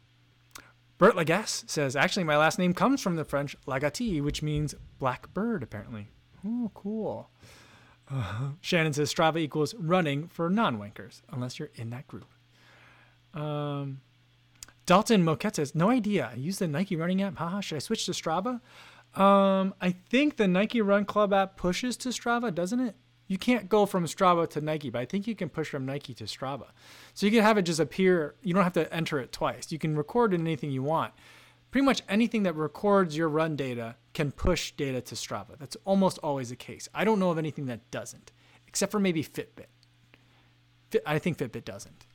[0.99, 5.33] Bert Lagasse says, "Actually, my last name comes from the French lagati, which means black
[5.33, 5.63] bird.
[5.63, 6.09] Apparently,
[6.45, 7.31] oh, cool."
[8.11, 12.27] Uh, Shannon says Strava equals running for non-wankers, unless you're in that group.
[13.35, 14.01] Um,
[14.87, 16.31] Dalton Moquette says, no idea.
[16.33, 17.39] I use the Nike running app.
[17.39, 18.61] Haha, should I switch to Strava?
[19.19, 22.97] Um, I think the Nike Run Club app pushes to Strava, doesn't it?
[23.27, 26.13] You can't go from Strava to Nike, but I think you can push from Nike
[26.15, 26.67] to Strava.
[27.15, 28.35] So you can have it just appear.
[28.43, 29.73] You don't have to enter it twice.
[29.73, 31.15] You can record in anything you want.
[31.71, 35.59] Pretty much anything that records your run data can push data to Strava.
[35.59, 36.89] That's almost always the case.
[36.95, 38.31] I don't know of anything that doesn't,
[38.69, 39.67] except for maybe Fitbit.
[41.07, 42.07] I think Fitbit doesn't.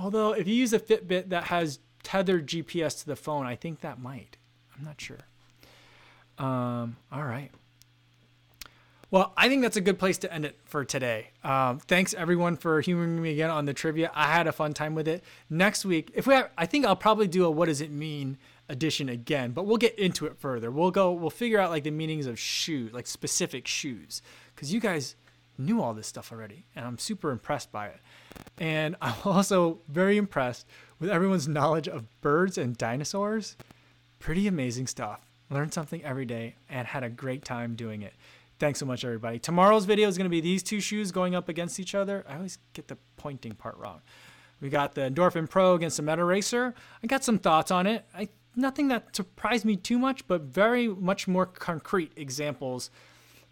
[0.00, 3.80] Although if you use a Fitbit that has tethered GPS to the phone, I think
[3.80, 4.38] that might.
[4.76, 5.18] I'm not sure.
[6.38, 7.50] Um, all right.
[9.10, 11.30] Well, I think that's a good place to end it for today.
[11.42, 14.10] Um, thanks everyone for humoring me again on the trivia.
[14.14, 15.24] I had a fun time with it.
[15.50, 18.38] Next week, if we have, I think I'll probably do a what does it mean
[18.68, 20.70] edition again, but we'll get into it further.
[20.70, 24.22] We'll go, we'll figure out like the meanings of shoe, like specific shoes,
[24.54, 25.16] because you guys
[25.58, 27.98] knew all this stuff already, and I'm super impressed by it.
[28.58, 30.66] And I'm also very impressed
[30.98, 33.56] with everyone's knowledge of birds and dinosaurs.
[34.18, 35.20] Pretty amazing stuff.
[35.50, 38.14] Learned something every day and had a great time doing it.
[38.60, 39.38] Thanks so much, everybody.
[39.38, 42.24] Tomorrow's video is going to be these two shoes going up against each other.
[42.28, 44.02] I always get the pointing part wrong.
[44.60, 46.74] We got the Endorphin Pro against the Meta Racer.
[47.02, 48.04] I got some thoughts on it.
[48.14, 52.90] I, nothing that surprised me too much, but very much more concrete examples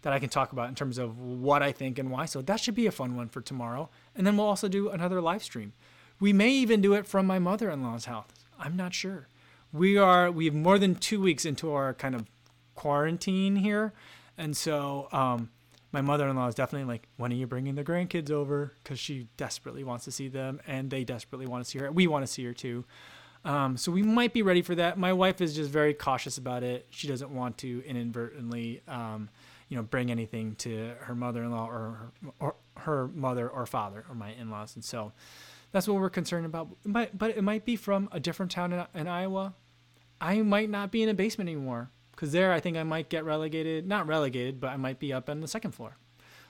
[0.01, 2.25] that I can talk about in terms of what I think and why.
[2.25, 3.89] So that should be a fun one for tomorrow.
[4.15, 5.73] And then we'll also do another live stream.
[6.19, 8.29] We may even do it from my mother-in-law's house.
[8.59, 9.27] I'm not sure.
[9.71, 12.25] We are we have more than two weeks into our kind of
[12.75, 13.93] quarantine here,
[14.37, 15.49] and so um,
[15.91, 18.73] my mother-in-law is definitely like, when are you bringing the grandkids over?
[18.83, 21.91] Because she desperately wants to see them, and they desperately want to see her.
[21.91, 22.83] We want to see her too.
[23.45, 24.97] Um, so we might be ready for that.
[24.97, 26.87] My wife is just very cautious about it.
[26.89, 29.29] She doesn't want to inadvertently, um,
[29.69, 34.15] you know, bring anything to her mother-in-law or her, or her mother or father or
[34.15, 35.13] my in-laws, and so
[35.71, 36.69] that's what we're concerned about.
[36.85, 39.53] But but it might be from a different town in, in Iowa.
[40.19, 43.23] I might not be in a basement anymore because there I think I might get
[43.23, 45.97] relegated, not relegated, but I might be up on the second floor.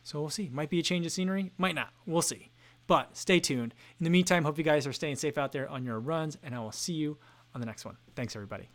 [0.04, 0.50] So we'll see.
[0.52, 1.90] Might be a change of scenery, might not.
[2.08, 2.50] We'll see.
[2.88, 3.76] But stay tuned.
[4.00, 6.56] In the meantime, hope you guys are staying safe out there on your runs, and
[6.56, 7.20] I will see you
[7.54, 7.98] on the next one.
[8.16, 8.70] Thanks, everybody.